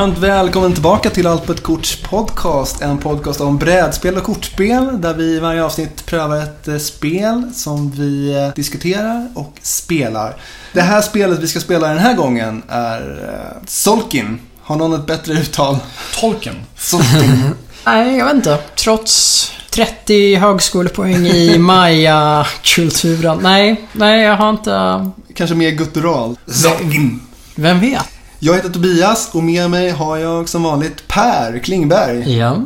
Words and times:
Varmt 0.00 0.18
välkommen 0.18 0.72
tillbaka 0.72 1.10
till 1.10 1.26
Allt 1.26 1.46
på 1.46 1.52
ett 1.52 1.62
korts 1.62 2.02
podcast. 2.02 2.82
En 2.82 2.98
podcast 2.98 3.40
om 3.40 3.58
brädspel 3.58 4.16
och 4.16 4.22
kortspel 4.22 5.00
där 5.00 5.14
vi 5.14 5.24
i 5.24 5.38
varje 5.38 5.64
avsnitt 5.64 6.06
prövar 6.06 6.36
ett 6.36 6.68
eh, 6.68 6.78
spel 6.78 7.50
som 7.54 7.90
vi 7.90 8.34
eh, 8.34 8.54
diskuterar 8.54 9.28
och 9.34 9.54
spelar. 9.62 10.36
Det 10.72 10.80
här 10.80 11.02
spelet 11.02 11.38
vi 11.38 11.48
ska 11.48 11.60
spela 11.60 11.88
den 11.88 11.98
här 11.98 12.14
gången 12.14 12.62
är 12.68 13.28
eh, 13.34 13.66
Solkin. 13.66 14.40
Har 14.60 14.76
någon 14.76 15.00
ett 15.00 15.06
bättre 15.06 15.32
uttal? 15.32 15.76
Tolken. 16.20 16.54
Solkin. 16.76 17.50
Nej, 17.84 18.16
jag 18.16 18.24
vet 18.24 18.34
inte. 18.34 18.58
Trots 18.74 19.52
30 19.70 20.34
högskolepoäng 20.34 21.26
i 21.26 21.58
maya-kulturen. 21.58 23.38
Nej, 23.42 23.88
nej, 23.92 24.22
jag 24.22 24.36
har 24.36 24.50
inte... 24.50 25.10
Kanske 25.34 25.56
mer 25.56 25.70
guttural. 25.70 26.36
Solkin. 26.46 27.20
Vem 27.54 27.80
vet? 27.80 28.19
Jag 28.42 28.54
heter 28.54 28.68
Tobias 28.68 29.30
och 29.34 29.42
med 29.42 29.70
mig 29.70 29.90
har 29.90 30.16
jag 30.16 30.48
som 30.48 30.62
vanligt 30.62 31.08
Per 31.08 31.58
Klingberg. 31.58 32.38
Ja. 32.38 32.56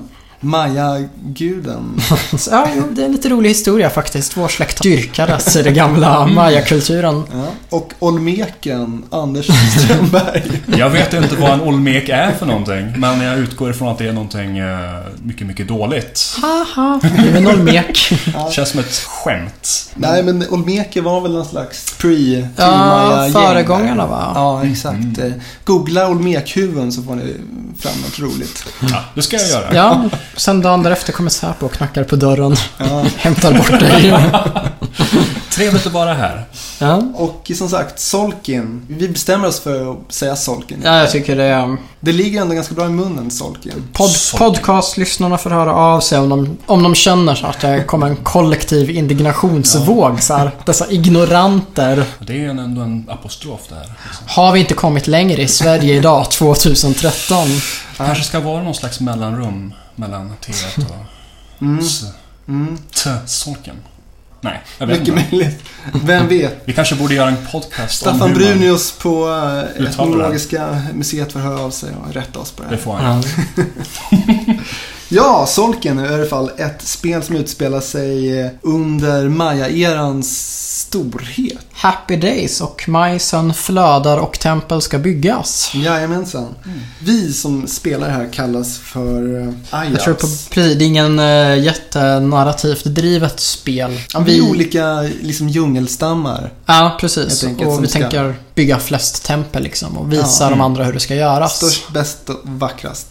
Maya-guden. 0.45 2.01
Ja, 2.51 2.69
det 2.91 3.03
är 3.03 3.07
en 3.07 3.13
lite 3.13 3.29
rolig 3.29 3.51
historia 3.51 3.91
faktiskt. 3.91 4.37
Vår 4.37 4.49
släkt 4.49 4.83
dyrkades 4.83 5.57
i 5.57 5.63
den 5.63 5.75
gamla 5.75 6.27
maya-kulturen. 6.27 7.23
Ja. 7.33 7.47
Och 7.71 7.93
Olmeken, 7.99 9.03
Anders 9.11 9.47
Strömberg. 9.79 10.43
Jag 10.79 10.91
vet 10.91 11.13
inte 11.13 11.37
vad 11.37 11.51
en 11.51 11.61
olmek 11.61 12.09
är 12.09 12.33
för 12.33 12.47
någonting, 12.47 12.95
men 12.97 13.21
jag 13.21 13.39
utgår 13.39 13.71
ifrån 13.71 13.89
att 13.89 13.99
det 13.99 14.09
är 14.09 14.13
någonting 14.13 14.59
eh, 14.59 14.91
mycket, 15.23 15.47
mycket 15.47 15.69
dåligt. 15.69 16.37
Haha, 16.43 17.01
du 17.03 17.29
är 17.29 17.37
en 17.37 17.47
olmek. 17.47 18.13
Känns 18.53 18.69
som 18.71 18.81
ett 18.81 18.95
skämt. 18.95 19.91
Nej, 19.95 20.23
men 20.23 20.49
Olmeke 20.51 21.01
var 21.01 21.21
väl 21.21 21.33
någon 21.33 21.45
slags 21.45 21.95
pre 21.99 22.49
Ja, 22.57 23.29
föregångarna 23.33 24.07
va? 24.07 24.33
Ja, 24.35 24.65
exakt. 24.65 25.19
Eh, 25.19 25.33
Googla 25.65 26.09
Olmekhuvuden 26.09 26.93
så 26.93 27.03
får 27.03 27.15
ni 27.15 27.35
fram 27.79 27.93
något 28.05 28.19
roligt. 28.19 28.67
Ja, 28.81 29.05
det 29.15 29.23
ska 29.23 29.37
jag 29.37 29.49
göra. 29.49 29.75
Ja, 29.75 30.05
sen 30.37 30.63
dagen 30.63 30.83
därefter 30.83 31.13
kommer 31.13 31.31
Säpo 31.31 31.67
och 31.67 31.73
knackar 31.73 32.05
på 32.05 32.17
dörren. 32.17 32.57
Ja. 32.79 33.05
Hämtar 33.17 33.53
bort 33.53 33.81
dig. 33.81 34.15
Trevligt 35.51 35.87
att 35.87 35.93
vara 35.93 36.15
här. 36.15 36.45
Ja. 36.79 37.03
Och 37.15 37.51
som 37.55 37.69
sagt, 37.69 38.01
Solkin. 38.01 38.87
Vi 38.89 39.09
bestämmer 39.09 39.49
oss 39.49 39.61
för 39.61 39.93
att 39.93 40.13
säga 40.13 40.37
Solkin. 40.37 40.81
ja, 40.85 40.99
jag 40.99 41.11
tycker 41.11 41.37
det 41.37 41.45
är... 41.45 41.77
Det 42.01 42.13
ligger 42.13 42.41
ändå 42.41 42.55
ganska 42.55 42.75
bra 42.75 42.87
i 42.87 42.89
munnen, 42.89 43.31
Solkin. 43.31 43.89
Pod, 43.93 44.11
Solken. 44.11 44.53
podcastlyssnarna 44.55 45.39
får 45.39 45.51
höra 45.51 45.75
av 45.75 46.01
sig 46.01 46.19
om 46.19 46.29
de, 46.29 46.57
om 46.67 46.83
de 46.83 46.95
känner 46.95 47.35
så 47.35 47.47
att 47.47 47.61
det 47.61 47.85
kommer 47.87 48.07
en 48.07 48.17
kollektiv 48.17 48.91
indignationsvåg. 48.91 50.23
Så 50.23 50.35
här, 50.35 50.51
dessa 50.67 50.91
ignoranter. 50.91 52.05
Det 52.19 52.45
är 52.45 52.49
ändå 52.49 52.81
en 52.81 53.07
apostrof 53.11 53.61
där. 53.69 53.93
Liksom. 54.07 54.27
Har 54.27 54.53
vi 54.53 54.61
inte 54.61 54.75
kommit 54.75 55.07
längre 55.07 55.43
i 55.43 55.49
Sverige 55.49 55.95
idag, 55.95 56.31
2013? 56.31 57.49
kanske 57.97 58.25
ska 58.25 58.41
vara 58.41 58.63
någon 58.63 58.75
slags 58.75 59.01
mellanrum 59.01 59.75
mellan 59.97 60.33
T 60.41 60.53
och 60.77 60.85
Mm. 61.61 61.79
S. 61.79 62.03
Mm. 62.49 62.79
T. 63.05 63.11
Solken. 63.27 63.77
Nej, 64.41 64.63
jag 64.79 64.87
vet 64.87 64.99
Mycket 65.01 65.15
inte. 65.17 65.37
möjligt. 65.37 65.65
Vem 66.05 66.29
vet? 66.29 66.57
Vi 66.65 66.73
kanske 66.73 66.95
borde 66.95 67.15
göra 67.15 67.29
en 67.29 67.37
podcast 67.53 67.79
om 67.79 67.89
Staffan 68.13 68.21
hur 68.21 68.27
man- 68.29 68.35
Brunius 68.59 68.93
på 68.93 69.29
eh, 69.29 69.83
det. 69.83 69.89
Etnologiska 69.89 70.83
museet 70.95 71.33
får 71.33 71.41
höra 71.41 71.61
av 71.61 71.71
sig 71.71 71.91
och 72.09 72.15
rätta 72.15 72.39
oss 72.39 72.51
på 72.53 72.63
det 72.63 72.69
Det 72.69 72.75
här. 72.77 72.83
får 72.83 72.95
han. 72.95 73.23
Ja, 73.57 74.55
Solken 75.47 75.99
är 75.99 76.11
i 76.11 76.15
alla 76.15 76.25
fall 76.27 76.51
ett 76.57 76.83
spel 76.83 77.23
som 77.23 77.37
utspelar 77.37 77.81
sig 77.81 78.41
eh, 78.41 78.51
under 78.63 79.29
Maya-erans 79.29 80.51
storhet. 80.89 81.59
Happy 81.73 82.17
Days 82.17 82.61
och 82.61 82.89
majsen 82.89 83.55
flödar 83.55 84.19
och 84.19 84.39
tempel 84.39 84.83
ska 84.83 84.99
byggas. 84.99 85.71
Jajamensan. 85.75 86.55
Vi 87.01 87.33
som 87.33 87.67
spelar 87.67 88.11
här 88.11 88.33
kallas 88.33 88.79
för 88.79 89.23
Ayas. 89.71 89.93
Jag 89.93 90.01
tror 90.03 90.15
på, 90.15 90.21
precis, 90.51 90.79
det 90.79 90.85
är 90.85 90.87
ingen 90.87 91.19
uh, 91.19 91.59
jättenarrativt 91.65 92.85
drivet 92.85 93.41
spel. 93.41 94.01
Ja, 94.15 94.21
vi 94.21 94.39
är 94.39 94.51
olika 94.51 95.01
liksom 95.23 95.49
djungelstammar. 95.49 96.53
Ja, 96.67 96.97
precis. 97.01 97.45
Enkelt, 97.45 97.69
och 97.71 97.85
vi 97.85 97.89
ska- 97.89 97.99
tänker 98.01 98.35
bygga 98.55 98.79
flest 98.79 99.25
tempel 99.25 99.63
liksom 99.63 99.99
och 99.99 100.13
visa 100.13 100.45
Ja. 100.45 100.51
de 100.51 100.61
andra 100.61 100.85
hur 100.85 100.93
det 100.93 101.01
ska 101.01 101.15
göras. 101.15 101.57
Störst, 101.57 101.93
bäst 101.93 102.29
och 102.31 102.41
vackrast. 102.45 103.07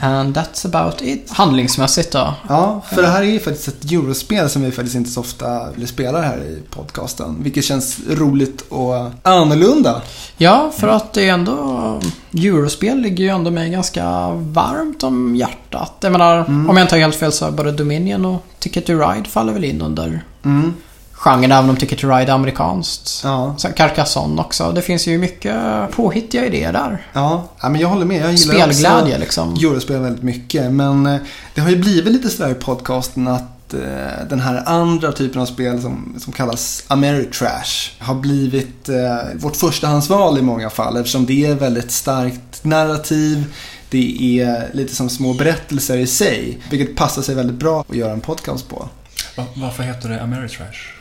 And 0.00 0.36
that's 0.36 0.66
about 0.66 1.02
it. 1.02 1.30
Handlingsmässigt 1.30 2.12
då? 2.12 2.34
Ja, 2.48 2.82
för 2.92 3.02
det 3.02 3.08
här 3.08 3.22
är 3.22 3.26
ju 3.26 3.40
faktiskt 3.40 3.68
ett 3.68 3.84
eurospel 3.90 4.50
som 4.50 4.62
vi 4.62 4.70
faktiskt 4.72 4.96
inte 4.96 5.10
så 5.10 5.20
ofta 5.20 5.60
spelar 5.86 6.22
här 6.22 6.38
i 6.38 6.62
podcasten. 6.70 7.36
Vilket 7.42 7.64
känns 7.64 7.98
roligt 8.10 8.60
och 8.68 9.10
annorlunda. 9.22 10.02
Ja, 10.36 10.70
för 10.76 10.88
att 10.88 11.12
det 11.12 11.28
är 11.28 11.32
ändå... 11.32 12.00
Eurospel 12.34 12.98
ligger 13.00 13.24
ju 13.24 13.30
ändå 13.30 13.50
mig 13.50 13.70
ganska 13.70 14.30
varmt 14.34 15.02
om 15.02 15.36
hjärtat. 15.36 15.92
Jag 16.00 16.12
menar, 16.12 16.38
Mm. 16.44 16.70
om 16.70 16.76
jag 16.76 16.84
inte 16.84 16.94
har 16.94 17.00
helt 17.00 17.16
fel 17.16 17.32
så 17.32 17.46
är 17.46 17.50
både 17.50 17.72
Dominion 17.72 18.24
och 18.24 18.44
Ticket 18.58 18.86
to 18.86 18.92
Ride 18.92 19.28
faller 19.28 19.52
väl 19.52 19.64
in 19.64 19.82
under 19.82 20.24
Mm. 20.44 20.74
Genren, 21.22 21.52
även 21.52 21.70
om 21.70 21.76
Ticket 21.76 21.98
to 21.98 22.08
Ride 22.08 22.32
är 22.32 22.34
amerikanskt. 22.34 23.20
Ja, 23.24 23.54
Sen 23.58 23.72
Carcassonne 23.72 24.42
också. 24.42 24.72
Det 24.72 24.82
finns 24.82 25.06
ju 25.06 25.18
mycket 25.18 25.56
påhittiga 25.90 26.46
idéer 26.46 26.72
där. 26.72 27.06
ja. 27.12 27.48
ja, 27.60 27.68
men 27.68 27.80
jag 27.80 27.88
håller 27.88 28.06
med. 28.06 28.22
Jag 28.22 28.32
gillar 28.32 28.54
Spelglädje 28.54 29.18
liksom. 29.18 29.54
Eurospel 29.54 30.00
väldigt 30.00 30.22
mycket. 30.22 30.72
Men 30.72 31.06
eh, 31.06 31.20
det 31.54 31.60
har 31.60 31.70
ju 31.70 31.76
blivit 31.76 32.12
lite 32.12 32.30
sådär 32.30 32.50
i 32.50 32.54
podcasten 32.54 33.28
att 33.28 33.74
eh, 33.74 33.80
den 34.28 34.40
här 34.40 34.62
andra 34.66 35.12
typen 35.12 35.40
av 35.40 35.46
spel 35.46 35.82
som, 35.82 36.14
som 36.18 36.32
kallas 36.32 36.84
Ameritrash 36.88 37.90
har 37.98 38.14
blivit 38.14 38.88
eh, 38.88 38.96
vårt 39.34 39.56
förstahandsval 39.56 40.38
i 40.38 40.42
många 40.42 40.70
fall 40.70 40.96
eftersom 40.96 41.26
det 41.26 41.46
är 41.46 41.54
väldigt 41.54 41.90
starkt 41.92 42.64
narrativ. 42.64 43.44
Det 43.90 44.40
är 44.40 44.70
lite 44.72 44.94
som 44.94 45.08
små 45.08 45.34
berättelser 45.34 45.96
i 45.98 46.06
sig, 46.06 46.58
vilket 46.70 46.96
passar 46.96 47.22
sig 47.22 47.34
väldigt 47.34 47.56
bra 47.56 47.84
att 47.88 47.96
göra 47.96 48.12
en 48.12 48.20
podcast 48.20 48.68
på. 48.68 48.88
Va- 49.36 49.46
Varför 49.54 49.82
heter 49.82 50.08
det 50.08 50.22
Ameritrash? 50.22 50.92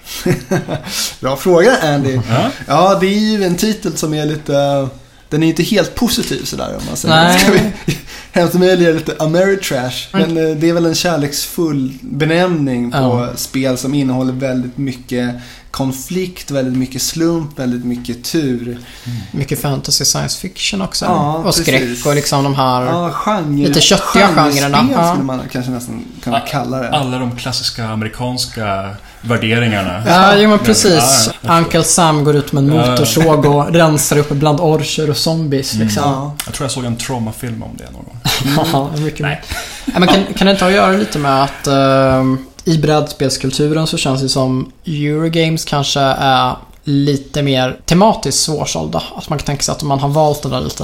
Bra 1.19 1.37
fråga 1.37 1.77
Andy. 1.81 2.19
Ja? 2.29 2.51
Ja, 2.67 2.97
det 3.01 3.07
är 3.07 3.19
ju 3.19 3.43
en 3.43 3.55
titel 3.57 3.97
som 3.97 4.13
är 4.13 4.25
lite... 4.25 4.87
Den 5.29 5.43
är 5.43 5.47
ju 5.47 5.49
inte 5.51 5.63
helt 5.63 5.95
positiv 5.95 6.45
sådär 6.45 6.75
om 6.79 6.85
man 6.87 6.97
säger. 6.97 7.15
Nej. 7.15 7.39
Ska 7.39 7.51
vi 7.51 7.71
hemskt 8.31 8.53
med 8.55 8.81
är 8.81 8.93
lite 8.93 9.15
Ameritrash. 9.19 10.07
Men 10.11 10.37
eh, 10.37 10.55
det 10.57 10.69
är 10.69 10.73
väl 10.73 10.85
en 10.85 10.95
kärleksfull 10.95 11.93
benämning 12.01 12.91
på 12.91 12.97
Ja. 12.97 13.29
spel 13.35 13.77
som 13.77 13.93
innehåller 13.93 14.33
väldigt 14.33 14.77
mycket 14.77 15.35
konflikt, 15.71 16.51
väldigt 16.51 16.77
mycket 16.77 17.01
slump, 17.01 17.59
väldigt 17.59 17.85
mycket 17.85 18.23
tur. 18.23 18.79
Mycket 19.31 19.61
fantasy 19.61 20.05
science 20.05 20.39
fiction 20.39 20.81
också. 20.81 21.05
Ja, 21.05 21.35
och 21.37 21.43
precis. 21.45 21.63
skräck 21.63 22.05
och 22.05 22.15
liksom 22.15 22.43
de 22.43 22.55
här... 22.55 22.85
Ja, 22.85 23.11
genre, 23.11 23.67
Lite 23.67 23.81
köttiga 23.81 24.27
genrerna, 24.35 24.87
ja. 24.91 25.07
skulle 25.11 25.23
man 25.25 25.41
kanske 25.51 25.71
nästan 25.71 26.05
kunna 26.23 26.39
kalla 26.39 26.77
det. 26.77 26.89
Alla 26.89 27.17
de 27.19 27.35
klassiska 27.37 27.87
amerikanska 27.87 28.89
värderingarna. 29.21 30.03
Ja, 30.07 30.35
jo 30.37 30.49
men 30.49 30.59
precis. 30.59 31.29
Ja. 31.41 31.57
Uncle 31.57 31.83
Sam 31.83 32.23
går 32.23 32.35
ut 32.35 32.51
med 32.51 32.63
en 32.63 32.69
motorsåg 32.69 33.45
och 33.45 33.73
rensar 33.73 34.17
upp 34.17 34.29
bland 34.29 34.59
orcher 34.59 35.09
och 35.09 35.17
zombies 35.17 35.73
liksom. 35.73 36.03
Ja. 36.03 36.35
Jag 36.45 36.53
tror 36.53 36.65
jag 36.65 36.71
såg 36.71 36.85
en 36.85 36.95
traumafilm 36.95 37.63
om 37.63 37.69
det 37.77 37.83
någon 37.83 38.03
gång. 38.03 38.17
Ja, 38.95 39.01
mycket 39.03 39.19
Nej. 39.19 39.41
men 39.85 40.07
kan, 40.07 40.23
kan 40.37 40.47
det 40.47 40.51
inte 40.51 40.63
ha 40.65 40.69
att 40.69 40.75
göra 40.75 40.91
lite 40.91 41.19
med 41.19 41.43
att 41.43 41.67
ehm, 41.67 42.45
i 42.65 42.77
brädspelskulturen 42.77 43.87
så 43.87 43.97
känns 43.97 44.21
det 44.21 44.29
som 44.29 44.71
Eurogames 44.85 45.65
kanske 45.65 45.99
är 46.19 46.55
lite 46.91 47.41
mer 47.41 47.79
tematiskt 47.85 48.39
svårsålda. 48.43 49.03
Att 49.15 49.29
man 49.29 49.39
kan 49.39 49.45
tänka 49.45 49.63
sig 49.63 49.71
att 49.71 49.83
man 49.83 49.99
har 49.99 50.09
valt 50.09 50.41
den 50.41 50.51
där 50.51 50.61
lite, 50.61 50.83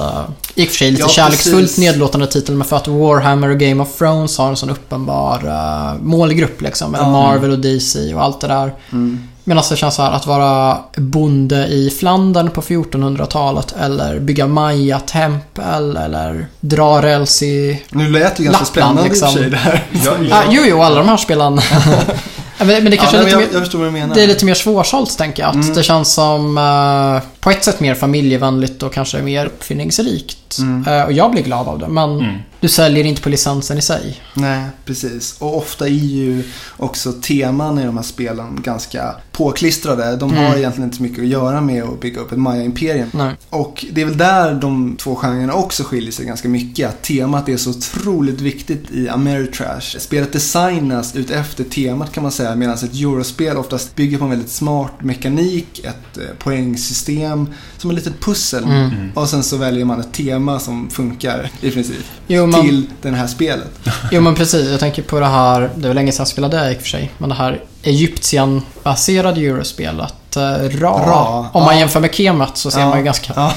i 0.54 0.64
och 0.64 0.68
för 0.68 0.76
sig 0.76 0.90
lite 0.90 1.02
Ja, 1.02 1.08
kärleksfullt 1.08 1.62
precis. 1.62 1.78
nedlåtande 1.78 2.26
titeln, 2.26 2.58
men 2.58 2.66
för 2.66 2.76
att 2.76 2.88
Warhammer 2.88 3.48
och 3.48 3.58
Game 3.58 3.82
of 3.82 3.98
Thrones 3.98 4.38
har 4.38 4.48
en 4.48 4.56
sån 4.56 4.70
uppenbar 4.70 5.46
uh, 5.46 6.02
målgrupp 6.02 6.62
liksom. 6.62 6.94
Eller 6.94 7.04
Ja. 7.04 7.10
Marvel 7.10 7.50
och 7.50 7.58
DC 7.58 8.14
och 8.14 8.22
allt 8.22 8.40
det 8.40 8.46
där. 8.46 8.74
Mm. 8.92 9.28
Medan 9.44 9.64
det 9.70 9.76
känns 9.76 9.94
så 9.94 10.02
här 10.02 10.12
att 10.12 10.26
vara 10.26 10.78
bonde 10.96 11.66
i 11.66 11.90
Flandern 11.90 12.50
på 12.50 12.60
1400-talet 12.60 13.74
eller 13.80 14.18
bygga 14.20 14.46
Maya-tempel 14.46 15.96
eller 15.96 16.46
dra 16.60 17.02
räls 17.02 17.42
i... 17.42 17.82
Nu 17.90 18.08
lät 18.08 18.36
det 18.36 18.42
ganska 18.42 18.50
Lappland, 18.64 18.66
spännande 18.66 19.02
i 19.02 19.04
och 19.04 19.08
liksom. 19.08 19.28
för 19.32 19.38
sig 19.38 19.50
det 19.50 19.56
här. 19.56 19.86
Ah, 20.32 20.42
jo, 20.50 20.62
jo, 20.66 20.82
alla 20.82 20.96
de 20.96 21.08
här 21.08 21.16
spelen. 21.16 21.60
Men, 22.58 22.66
men 22.66 22.84
det 22.90 22.96
kanske 22.96 23.16
ja, 23.16 23.22
är 23.22 23.24
lite 23.24 23.36
jag, 23.36 23.40
mer... 23.40 23.48
jag 23.52 23.62
förstår 23.62 23.78
vad 23.78 23.88
du 23.88 23.92
menar. 23.92 24.14
Det 24.14 24.22
är 24.22 24.26
lite 24.26 24.44
mer 24.44 24.54
svårsålt 24.54 25.18
tänker 25.18 25.42
jag. 25.42 25.48
Att 25.48 25.54
Mm. 25.54 25.74
Det 25.74 25.82
känns 25.82 26.14
som 26.14 26.58
eh, 26.58 27.22
på 27.40 27.50
ett 27.50 27.64
sätt 27.64 27.80
mer 27.80 27.94
familjevänligt 27.94 28.82
och 28.82 28.92
kanske 28.92 29.22
mer 29.22 29.46
uppfinningsrikt. 29.46 30.58
Mm. 30.58 30.86
Eh, 30.86 31.04
och 31.04 31.12
jag 31.12 31.30
blir 31.30 31.42
glad 31.42 31.68
av 31.68 31.78
det. 31.78 31.88
Men 31.88 32.18
Mm. 32.20 32.38
du 32.60 32.68
säljer 32.68 33.04
inte 33.04 33.22
på 33.22 33.28
licensen 33.28 33.78
i 33.78 33.82
sig. 33.82 34.20
Nej, 34.34 34.64
precis. 34.84 35.36
Och 35.38 35.56
ofta 35.56 35.84
är 35.86 35.90
ju 35.90 36.42
också 36.76 37.12
teman 37.12 37.78
i 37.78 37.84
de 37.84 37.96
här 37.96 38.04
spelen 38.04 38.60
ganska 38.64 39.14
påklistrade. 39.32 40.16
De 40.16 40.30
har 40.36 40.44
Mm. 40.44 40.58
egentligen 40.58 40.84
inte 40.84 40.96
så 40.96 41.02
mycket 41.02 41.18
att 41.22 41.26
göra 41.28 41.60
med 41.60 41.82
att 41.84 42.00
bygga 42.00 42.20
upp 42.20 42.32
ett 42.32 42.38
Maya-imperium. 42.38 43.32
Och 43.50 43.84
det 43.92 44.00
är 44.00 44.04
väl 44.04 44.16
där 44.18 44.54
de 44.54 44.96
två 44.96 45.14
genrerna 45.16 45.52
också 45.52 45.82
skiljer 45.84 46.12
sig 46.12 46.26
ganska 46.26 46.48
mycket. 46.48 46.88
Att 46.88 47.02
temat 47.02 47.48
är 47.48 47.56
så 47.56 47.70
otroligt 47.70 48.40
viktigt 48.40 48.90
i 48.90 49.08
Ameritrash. 49.08 49.98
Spelet 49.98 50.32
designas 50.32 51.16
ut 51.16 51.30
efter 51.30 51.64
temat 51.64 52.12
kan 52.12 52.22
man 52.22 52.32
säga. 52.32 52.54
Medan 52.54 52.74
ett 52.74 52.94
Eurospel 52.94 53.56
oftast 53.56 53.96
bygger 53.96 54.18
på 54.18 54.24
en 54.24 54.30
väldigt 54.30 54.50
smart 54.50 54.92
mekanik, 55.02 55.78
ett 55.84 56.18
eh, 56.18 56.24
poängsystem 56.38 57.27
system 57.28 57.54
som 57.78 57.90
ett 57.90 57.96
litet 57.96 58.20
pussel. 58.20 58.64
Mm. 58.64 59.12
Och 59.14 59.28
sen 59.28 59.42
så 59.42 59.56
väljer 59.56 59.84
man 59.84 60.00
ett 60.00 60.12
tema 60.12 60.58
som 60.58 60.90
funkar 60.90 61.50
i 61.60 61.70
princip 61.70 62.04
Jo, 62.26 62.46
men, 62.46 62.62
till 62.62 62.86
det 63.02 63.10
här 63.10 63.26
spelet. 63.26 63.80
jo 64.12 64.20
men 64.20 64.34
precis, 64.34 64.70
jag 64.70 64.80
tänker 64.80 65.02
på 65.02 65.20
det 65.20 65.26
här, 65.26 65.70
det 65.76 65.88
var 65.88 65.94
länge 65.94 66.12
sedan 66.12 66.20
jag 66.20 66.28
spelade 66.28 66.56
det 66.56 66.72
i 66.72 66.76
och 66.76 66.80
för 66.80 66.88
sig, 66.88 67.12
men 67.18 67.28
det 67.28 67.34
här 67.34 67.60
Egyptian-baserade 67.82 69.40
eurospelet 69.40 70.27
Ra. 70.68 70.88
Ra, 71.06 71.46
Om 71.52 71.62
man 71.62 71.74
ja. 71.74 71.80
jämför 71.80 72.00
med 72.00 72.14
Kemet 72.14 72.56
så 72.56 72.70
ser 72.70 72.80
Ja. 72.80 72.88
man 72.88 72.98
ju 72.98 73.04
ganska 73.04 73.32
Ja. 73.36 73.52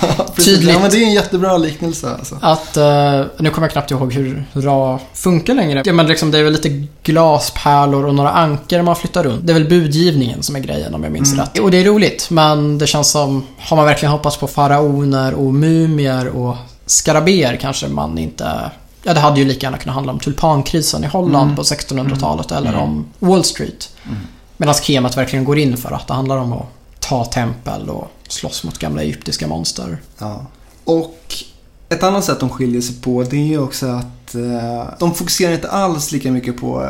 Tydligt. 0.45 0.73
Ja, 0.73 0.79
men 0.79 0.91
det 0.91 0.97
är 0.97 1.03
en 1.03 1.13
jättebra 1.13 1.57
liknelse 1.57 2.09
alltså. 2.19 2.37
att, 2.41 2.77
eh, 2.77 3.21
nu 3.37 3.49
kommer 3.49 3.67
jag 3.67 3.71
knappt 3.71 3.91
ihåg 3.91 4.13
hur 4.13 4.45
Ra 4.53 4.99
funkar 5.13 5.53
längre. 5.53 5.81
Ja, 5.85 5.93
men 5.93 6.07
liksom 6.07 6.31
det 6.31 6.39
är 6.39 6.43
väl 6.43 6.53
lite 6.53 6.87
glaspärlor 7.03 8.05
och 8.05 8.15
några 8.15 8.31
anker 8.31 8.81
man 8.81 8.95
flyttar 8.95 9.23
runt. 9.23 9.47
Det 9.47 9.51
är 9.51 9.59
väl 9.59 9.69
budgivningen 9.69 10.43
som 10.43 10.55
är 10.55 10.59
grejen 10.59 10.95
om 10.95 11.03
jag 11.03 11.11
minns 11.11 11.33
Mm. 11.33 11.45
rätt. 11.45 11.59
Och 11.59 11.71
det 11.71 11.77
är 11.77 11.83
roligt, 11.85 12.27
men 12.29 12.77
det 12.77 12.87
känns 12.87 13.11
som, 13.11 13.43
har 13.59 13.77
man 13.77 13.85
verkligen 13.85 14.11
hoppats 14.11 14.37
på 14.37 14.47
faraoner 14.47 15.33
och 15.33 15.53
mumier 15.53 16.27
och 16.27 16.55
skarabéer 16.85 17.55
kanske 17.61 17.87
man 17.87 18.17
inte 18.17 18.71
Ja, 19.03 19.13
det 19.13 19.19
hade 19.19 19.39
ju 19.39 19.45
lika 19.45 19.65
gärna 19.65 19.77
kunnat 19.77 19.95
handla 19.95 20.13
om 20.13 20.19
tulpankrisen 20.19 21.03
i 21.03 21.07
Holland 21.07 21.43
Mm. 21.43 21.55
på 21.55 21.63
1600-talet 21.63 22.51
eller 22.51 22.69
Mm. 22.69 22.81
om 22.81 23.05
Wall 23.19 23.43
Street. 23.43 23.89
Mm. 24.05 24.17
Medan 24.61 24.75
Kemet 24.75 25.17
verkligen 25.17 25.45
går 25.45 25.57
in 25.59 25.77
för 25.77 25.91
att 25.91 26.07
det 26.07 26.13
handlar 26.13 26.37
om 26.37 26.53
att 26.53 26.65
ta 26.99 27.25
tempel 27.25 27.89
och 27.89 28.07
slåss 28.27 28.63
mot 28.63 28.79
gamla 28.79 29.01
egyptiska 29.01 29.47
monster. 29.47 29.97
Ja. 30.17 30.45
Och 30.83 31.33
ett 31.89 32.03
annat 32.03 32.25
sätt 32.25 32.39
de 32.39 32.49
skiljer 32.49 32.81
sig 32.81 32.95
på 32.95 33.23
det 33.23 33.53
är 33.53 33.63
också 33.63 33.85
att 33.87 34.35
eh, 34.35 34.83
de 34.99 35.13
fokuserar 35.15 35.53
inte 35.53 35.69
alls 35.69 36.11
lika 36.11 36.31
mycket 36.31 36.57
på 36.57 36.83
eh, 36.83 36.89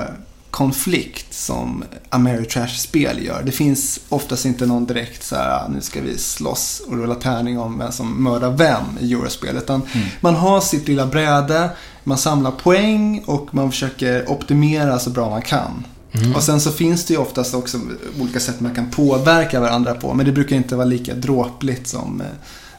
konflikt 0.51 1.33
som 1.33 1.83
Ameritrash-spel 2.09 3.25
gör. 3.25 3.44
Det 3.44 3.51
finns 3.51 4.00
oftast 4.09 4.45
inte 4.45 4.65
någon 4.65 4.85
direkt 4.85 5.24
så 5.24 5.35
här, 5.35 5.50
"Ah, 5.50 5.67
nu 5.67 5.81
ska 5.81 6.01
vi 6.01 6.17
slåss 6.17 6.81
och 6.88 6.97
rulla 6.97 7.15
tärning 7.15 7.59
om 7.59 7.77
vem 7.79 7.91
som 7.91 8.24
mördar 8.24 8.50
vem 8.51 8.83
i 9.00 9.13
Eurospel. 9.13 9.57
Utan 9.57 9.81
Mm. 9.94 10.07
man 10.21 10.35
har 10.35 10.62
sitt 10.62 10.88
lilla 10.88 11.06
bräde, 11.06 11.69
man 12.03 12.17
samlar 12.17 12.51
poäng 12.51 13.24
och 13.27 13.56
man 13.56 13.71
försöker 13.71 14.31
optimera 14.31 15.00
så 15.00 15.09
bra 15.09 15.29
man 15.29 15.41
kan. 15.41 15.85
Mm. 16.12 16.36
Och 16.36 16.44
sen 16.44 16.62
så 16.62 16.72
finns 16.72 17.06
det 17.06 17.13
ju 17.13 17.19
oftast 17.19 17.54
också 17.54 17.80
olika 18.19 18.40
sätt 18.40 18.60
man 18.60 18.75
kan 18.75 18.90
påverka 18.90 19.60
varandra 19.60 19.94
på. 19.94 20.13
Men 20.13 20.25
det 20.25 20.31
brukar 20.31 20.56
inte 20.56 20.75
vara 20.75 20.86
lika 20.86 21.13
dråpligt 21.13 21.88
som 21.88 22.22
eh, 22.22 22.28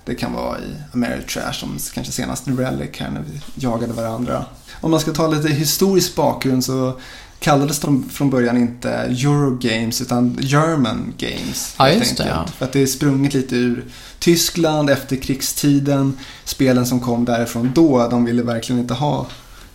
det 0.05 0.15
kan 0.15 0.33
vara 0.33 0.59
i 0.59 0.75
Ameritrash 0.93 1.53
som 1.53 1.79
kanske 1.95 2.13
senast 2.13 2.49
Relic 2.49 2.91
här 2.99 3.11
när 3.11 3.25
vi 3.33 3.41
jagade 3.55 3.93
varandra. 3.93 4.45
Om 4.81 4.91
man 4.91 5.01
ska 5.01 5.13
ta 5.13 5.29
lite 5.29 5.49
historisk 5.49 6.15
bakgrund 6.15 6.65
så 6.65 7.01
kallades 7.39 7.81
de 7.81 8.09
från 8.09 8.31
början 8.31 8.57
inte 8.57 8.91
Eurogames 8.91 10.01
utan 10.01 10.39
German 10.41 11.15
Games. 11.19 11.75
Ja, 11.79 11.91
just 11.91 12.17
det, 12.17 12.27
ja. 12.29 12.47
För 12.59 12.65
att 12.65 12.73
det 12.73 12.83
är 12.83 12.87
sprunget 12.87 13.35
lite 13.35 13.57
ur 13.57 13.85
Tyskland 14.19 14.91
efter 14.91 15.17
krigstiden. 15.17 16.19
Spelen 16.45 16.87
som 16.87 17.01
kom 17.01 17.25
därifrån 17.25 17.73
då, 17.75 18.09
de 18.09 18.25
ville 18.25 18.43
verkligen 18.43 18.81
inte 18.81 18.95
ha 18.95 19.27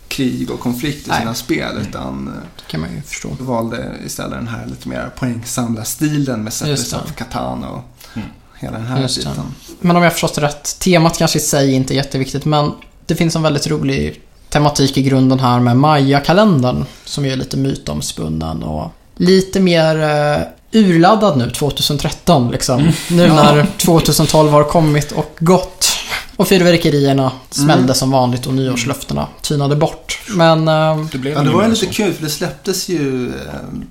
krig 0.08 0.50
och 0.50 0.60
konflikt 0.60 1.06
i 1.06 1.10
Nej. 1.10 1.18
sina 1.20 1.34
spel 1.34 1.78
utan 1.88 2.28
eh, 2.28 2.32
Det 2.56 2.70
kan 2.70 2.80
man 2.80 2.94
ju 2.94 3.02
förstå. 3.02 3.28
valde 3.40 3.90
istället 4.06 4.30
den 4.38 4.48
här 4.48 4.66
lite 4.66 4.88
mer 4.88 5.10
poängsamlarstilen 5.18 6.44
med 6.44 6.46
Just 6.46 6.58
Settlers 6.58 6.90
det. 6.90 6.96
of 6.96 7.14
Catan 7.16 7.64
och 7.64 7.80
Mm. 8.16 8.28
hela 8.60 8.78
den 8.78 8.86
här 8.86 9.00
Just 9.02 9.22
det. 9.22 9.28
biten. 9.28 9.44
Men 9.80 9.96
om 9.96 10.02
jag 10.02 10.12
förstått 10.12 10.34
det 10.34 10.40
rätt, 10.40 10.78
temat 10.78 11.18
kanske 11.18 11.38
i 11.38 11.42
sig 11.42 11.72
inte 11.72 11.94
är 11.94 11.96
jätteviktigt, 11.96 12.44
men 12.44 12.72
det 13.06 13.14
finns 13.16 13.36
en 13.36 13.42
väldigt 13.42 13.66
rolig 13.66 14.20
tematik 14.48 14.98
i 14.98 15.02
grunden 15.02 15.40
här 15.40 15.60
med 15.60 15.76
Maya-kalendern, 15.76 16.84
som 17.04 17.24
är 17.24 17.36
lite 17.36 17.56
mytomspunnen 17.56 18.62
och 18.62 18.90
lite 19.16 19.60
mer 19.60 20.02
eh, 20.02 20.42
urladdad 20.72 21.38
nu 21.38 21.50
2013 21.50 22.50
liksom. 22.50 22.92
Nu 23.10 23.22
Ja. 23.26 23.34
när 23.34 23.66
2012 23.78 24.50
har 24.50 24.64
kommit 24.64 25.12
och 25.12 25.36
gått. 25.38 25.88
Och 26.38 26.48
fyrverkerierna 26.48 27.32
smällde 27.50 27.82
Mm. 27.82 27.94
som 27.94 28.10
vanligt 28.10 28.46
och 28.46 28.54
nyårslöftena 28.54 29.26
tynade 29.42 29.76
bort. 29.76 30.18
Men 30.28 30.68
eh, 30.68 31.04
Det 31.12 31.18
blev 31.18 31.34
Ja, 31.34 31.42
det 31.42 31.50
var 31.50 31.62
ju 31.62 31.68
lite 31.70 31.86
så. 31.86 31.92
kul 31.92 32.12
för 32.12 32.22
det 32.24 32.30
släpptes 32.30 32.88
ju 32.88 33.26
eh, 33.28 33.32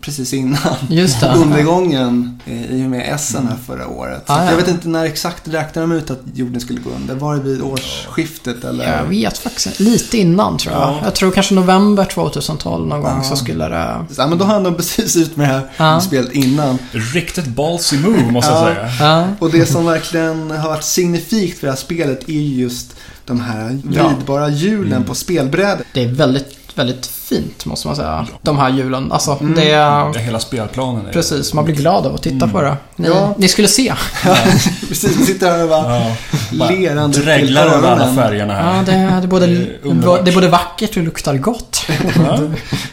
precis 0.01 0.33
innan 0.33 0.75
just 0.89 1.19
det. 1.21 1.27
undergången 1.35 2.39
eh, 2.45 2.71
i 2.75 2.85
och 2.85 2.89
med 2.89 3.13
Essen 3.15 3.47
här 3.47 3.55
förra 3.67 3.87
året. 3.87 4.23
Så 4.27 4.33
Ah, 4.33 4.43
ja. 4.43 4.49
Jag 4.49 4.57
vet 4.57 4.67
inte 4.67 4.87
när 4.87 5.05
exakt 5.05 5.47
räknade 5.47 5.87
de 5.87 5.91
ut 5.95 6.11
att 6.11 6.21
jorden 6.33 6.61
skulle 6.61 6.79
gå 6.79 6.89
under. 6.89 7.15
Var 7.15 7.35
det 7.35 7.41
vid 7.41 7.61
årsskiftet 7.61 8.63
eller? 8.63 8.97
Jag 8.97 9.03
vet 9.05 9.37
faktiskt. 9.37 9.79
Lite 9.79 10.17
innan 10.17 10.57
tror 10.57 10.73
jag. 10.73 10.81
Ja. 10.83 10.99
Jag 11.03 11.15
tror 11.15 11.31
kanske 11.31 11.53
november 11.53 12.05
2012 12.05 12.87
någon 12.87 13.01
gång 13.01 13.19
Ja. 13.23 13.29
så 13.29 13.35
skulle 13.35 13.67
det... 13.69 14.05
Ja, 14.17 14.27
men 14.27 14.37
då 14.37 14.45
hann 14.45 14.63
de 14.63 14.75
precis 14.75 15.15
ut 15.15 15.35
med 15.35 15.49
det 15.49 15.53
här 15.53 15.67
Ja. 15.77 16.01
spelet 16.01 16.31
innan. 16.33 16.77
Riktigt 16.91 17.47
ballsy 17.47 17.97
move 17.99 18.31
måste 18.31 18.51
jag 18.51 18.61
Ja. 18.69 18.75
säga. 18.75 18.89
Ja. 18.99 19.27
Och 19.39 19.51
det 19.51 19.65
som 19.65 19.85
verkligen 19.85 20.51
har 20.51 20.69
varit 20.69 20.83
signifikt 20.83 21.59
för 21.59 21.67
det 21.67 21.71
här 21.71 21.77
spelet 21.79 22.29
är 22.29 22.36
ju 22.41 22.61
just 22.61 22.95
de 23.25 23.39
här 23.39 23.79
vridbara 23.83 24.49
hjulen 24.49 24.93
Mm. 24.93 25.03
på 25.03 25.15
spelbrädet. 25.15 25.87
Det 25.93 26.03
är 26.03 26.07
väldigt, 26.07 26.55
väldigt 26.75 27.05
fint 27.29 27.65
måste 27.65 27.87
man 27.87 27.95
säga. 27.95 28.27
De 28.41 28.57
här 28.57 28.69
hjulen. 28.69 29.11
Alltså, 29.11 29.37
Mm. 29.41 29.55
det 29.55 29.71
är... 29.71 30.13
Det 30.13 30.19
hela 30.19 30.39
spelplanen 30.39 31.05
är... 31.07 31.11
Precis, 31.13 31.53
man 31.53 31.65
blir 31.65 31.75
glad 31.75 32.05
av 32.05 32.15
att 32.15 32.21
titta 32.23 32.35
Mm. 32.35 32.49
på 32.51 32.61
det. 32.61 32.75
Ni, 32.95 33.07
Ja. 33.07 33.35
ni 33.37 33.47
skulle 33.47 33.67
se. 33.67 33.93
Precis, 34.87 35.25
sitter 35.25 35.51
här 35.51 35.63
och 35.63 35.69
bara 35.69 35.95
Ja. 35.99 36.15
Bara 36.51 36.69
lerande 36.69 37.19
Dreglar 37.19 37.65
över 37.67 37.87
alla 37.91 38.15
färgerna 38.15 38.53
Ja, 38.53 38.59
här. 38.59 38.83
det, 38.85 38.91
är- 38.91 39.07
det, 39.21 39.25
är 39.25 39.27
både, 39.27 39.47
Det 39.47 39.53
är 39.53 39.77
underbart. 39.83 40.25
det 40.25 40.31
är 40.31 40.35
både 40.35 40.47
vackert 40.49 40.97
och 40.97 41.03
luktar 41.03 41.37
gott. 41.37 41.81
Ja. 42.15 42.39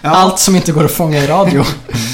Ja. 0.03 0.11
Allt 0.11 0.39
som 0.39 0.57
inte 0.57 0.73
går 0.73 0.85
att 0.85 0.91
fånga 0.91 1.19
i 1.19 1.27
radio. 1.27 1.65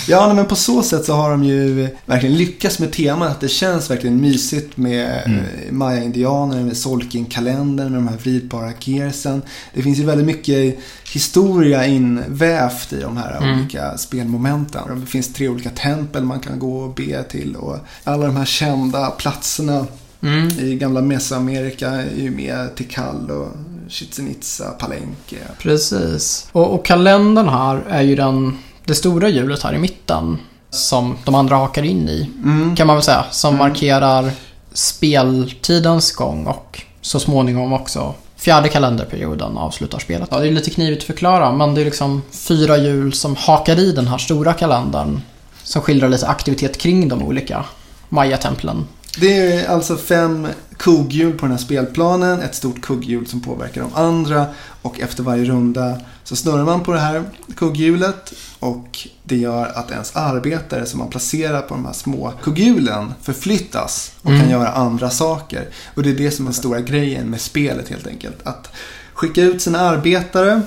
Ja, 0.09 0.27
nej, 0.27 0.37
men 0.37 0.47
på 0.47 0.55
så 0.57 0.83
sätt 0.83 1.05
så 1.05 1.13
har 1.15 1.31
de 1.31 1.45
ju 1.45 1.89
verkligen 2.07 2.37
lyckats 2.37 2.79
med 2.79 2.93
temat. 2.93 3.31
Att 3.31 3.41
det 3.41 3.49
känns 3.49 3.91
verkligen 3.91 4.21
mysigt 4.21 4.77
med 4.77 5.23
Mm. 5.27 5.39
mm. 5.39 5.45
Maya-indianer, 5.79 6.61
med 6.63 6.77
Solking-kalendern, 6.77 7.91
med 7.93 7.99
de 7.99 8.09
här 8.09 8.17
vridbara 8.17 8.71
gearsen. 8.81 9.43
Det 9.75 9.83
finns 9.83 9.99
ju 9.99 10.05
väldigt 10.05 10.27
mycket 10.27 10.79
historia 11.13 11.87
invävt 12.19 12.93
i 12.93 13.01
de 13.01 13.17
här 13.17 13.37
Mm. 13.37 13.59
olika 13.61 13.99
spelmomenten. 13.99 15.01
Det 15.01 15.07
finns 15.07 15.33
tre 15.33 15.49
olika 15.49 15.71
tempel 15.71 16.25
man 16.25 16.41
kan 16.41 16.59
gå 16.59 16.79
och 16.81 16.95
be 16.95 17.23
till 17.23 17.57
och 17.57 17.77
alla 18.05 18.27
de 18.27 18.37
här 18.37 18.45
kända 18.45 19.11
platserna 19.11 19.87
Mm. 20.23 20.49
i 20.59 20.75
gamla 20.77 21.01
Mesoamerika 21.01 21.89
är 21.91 22.11
ju 22.17 22.31
med 22.31 22.75
Tikal 22.75 23.31
och 23.31 23.49
Chichen 23.89 24.29
Itza, 24.31 24.65
Palenque. 24.71 25.37
Precis. 25.59 26.49
Och, 26.53 26.75
och 26.75 26.85
kalendern 26.85 27.49
här 27.49 27.83
är 27.89 28.03
ju 28.03 28.17
den, 28.17 28.59
det 28.85 28.95
stora 28.95 29.29
hjulet 29.29 29.63
här 29.63 29.75
i 29.75 29.79
mitten. 29.79 30.39
Som 30.71 31.17
de 31.25 31.35
andra 31.35 31.57
hakar 31.57 31.83
in 31.83 32.09
i. 32.09 32.31
Mm. 32.45 32.77
Kan 32.77 32.87
man 32.87 32.97
väl 32.97 33.03
säga. 33.05 33.25
Som 33.31 33.55
Mm. 33.55 33.69
markerar 33.69 34.31
speltidens 34.73 36.13
gång 36.13 36.47
och 36.47 36.83
så 37.01 37.21
småningom 37.21 37.73
också 37.73 38.15
fjärde 38.41 38.69
kalenderperioden 38.69 39.59
avslutar 39.59 39.99
spelet. 39.99 40.29
Ja, 40.33 40.39
det 40.39 40.49
är 40.49 40.53
lite 40.53 40.71
knivigt 40.71 41.03
att 41.03 41.07
förklara 41.07 41.53
men 41.53 41.75
det 41.75 41.81
är 41.81 41.85
liksom 41.85 42.23
fyra 42.31 42.77
hjul 42.77 43.13
som 43.13 43.37
hakar 43.37 43.79
i 43.79 43.93
den 43.93 44.07
här 44.07 44.19
stora 44.19 44.53
kalendern. 44.53 45.21
Som 45.63 45.83
skildrar 45.83 46.09
lite 46.09 46.29
aktivitet 46.29 46.79
kring 46.79 47.09
de 47.09 47.23
olika 47.23 47.65
Maya-templen. 48.09 48.87
Det 49.19 49.37
är 49.53 49.69
alltså 49.69 49.97
fem 49.97 50.49
kugghjul 50.77 51.33
på 51.39 51.47
den 51.47 51.51
här 51.51 51.59
spelplanen, 51.59 52.41
ett 52.43 52.55
stort 52.55 52.81
kugghjul 52.81 53.27
som 53.27 53.41
påverkar 53.41 53.81
de 53.81 53.95
andra 53.95 54.47
och 54.83 55.01
efter 55.01 55.23
varje 55.23 55.45
runda 55.45 56.01
så 56.25 56.37
snurrar 56.37 56.65
man 56.65 56.83
på 56.83 56.93
det 56.93 56.99
här 57.01 57.25
kugghjulet 57.57 58.33
och 58.59 58.99
det 59.23 59.37
gör 59.37 59.67
att 59.75 59.91
ens 59.91 60.17
arbetare 60.17 60.87
som 60.87 60.99
man 60.99 61.11
placerar 61.11 61.61
på 61.63 61.75
de 61.75 61.85
här 61.87 61.93
små 61.93 62.33
kugghjulen 62.43 63.13
förflyttas 63.23 64.13
och 64.23 64.31
Mm. 64.31 64.41
kan 64.41 64.51
göra 64.51 64.69
andra 64.69 65.11
saker. 65.11 65.69
Och 65.95 66.03
det 66.03 66.11
är 66.11 66.15
det 66.15 66.31
som 66.31 66.45
är 66.45 66.49
den 66.51 66.55
stora 66.55 66.81
grejen 66.81 67.27
med 67.31 67.41
spelet 67.41 67.89
helt 67.89 68.07
enkelt. 68.07 68.37
Att 68.43 68.69
skicka 69.15 69.43
ut 69.43 69.63
sina 69.63 69.81
arbetare 69.81 70.63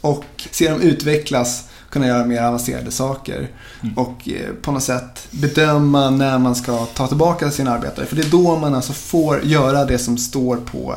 och 0.00 0.24
se 0.50 0.70
dem 0.70 0.80
utvecklas 0.80 1.64
kunna 1.94 2.06
göra 2.06 2.24
mer 2.24 2.42
avancerade 2.42 2.90
saker. 2.90 3.48
Mm. 3.82 3.98
Och 3.98 4.28
eh, 4.28 4.54
på 4.62 4.72
något 4.72 4.82
sätt 4.82 5.26
bedöma 5.30 6.10
när 6.10 6.38
man 6.38 6.54
ska 6.54 6.86
ta 6.86 7.06
tillbaka 7.06 7.50
sina 7.50 7.70
arbetare. 7.70 8.06
För 8.06 8.16
det 8.16 8.22
är 8.22 8.30
då 8.30 8.56
man 8.56 8.74
alltså 8.74 8.92
får 8.92 9.44
göra 9.44 9.84
det 9.84 9.98
som 9.98 10.18
står 10.18 10.56
på 10.56 10.96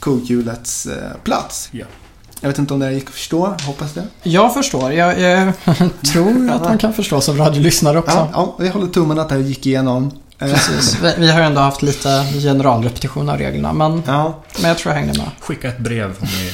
kugghjulets 0.00 0.86
eh, 0.86 1.16
plats. 1.24 1.68
Ja. 1.72 1.84
Jag 2.40 2.48
vet 2.48 2.58
inte 2.58 2.74
om 2.74 2.80
det 2.80 2.86
här 2.86 2.92
gick 2.92 3.08
att 3.08 3.14
förstå, 3.14 3.54
hoppas 3.66 3.92
det. 3.92 4.06
Jag 4.22 4.54
förstår. 4.54 4.92
Jag, 4.92 5.20
jag 5.20 5.52
tror 6.12 6.50
att 6.50 6.64
man 6.64 6.78
kan 6.78 6.92
förstå 6.92 7.20
som 7.20 7.36
radiolyssnare 7.36 7.98
också. 7.98 8.16
Ja, 8.16 8.28
ja, 8.32 8.56
vi 8.58 8.68
håller 8.68 8.86
tummarna 8.86 9.22
att 9.22 9.28
det 9.28 9.34
här 9.34 9.42
gick 9.42 9.66
igenom. 9.66 10.10
Eh, 10.44 10.52
Precis. 10.54 10.96
Vi, 11.02 11.14
vi 11.18 11.30
har 11.30 11.40
ju 11.40 11.46
ändå 11.46 11.60
haft 11.60 11.82
lite 11.82 12.26
generalrepetition 12.42 13.28
av 13.28 13.38
reglerna 13.38 13.72
men, 13.72 14.02
Ja, 14.06 14.42
men 14.60 14.68
jag 14.68 14.78
tror 14.78 14.94
jag 14.94 15.00
hängde 15.00 15.18
med. 15.18 15.28
Skicka 15.40 15.68
ett 15.68 15.78
brev 15.78 16.14
om 16.20 16.28
ni 16.38 16.50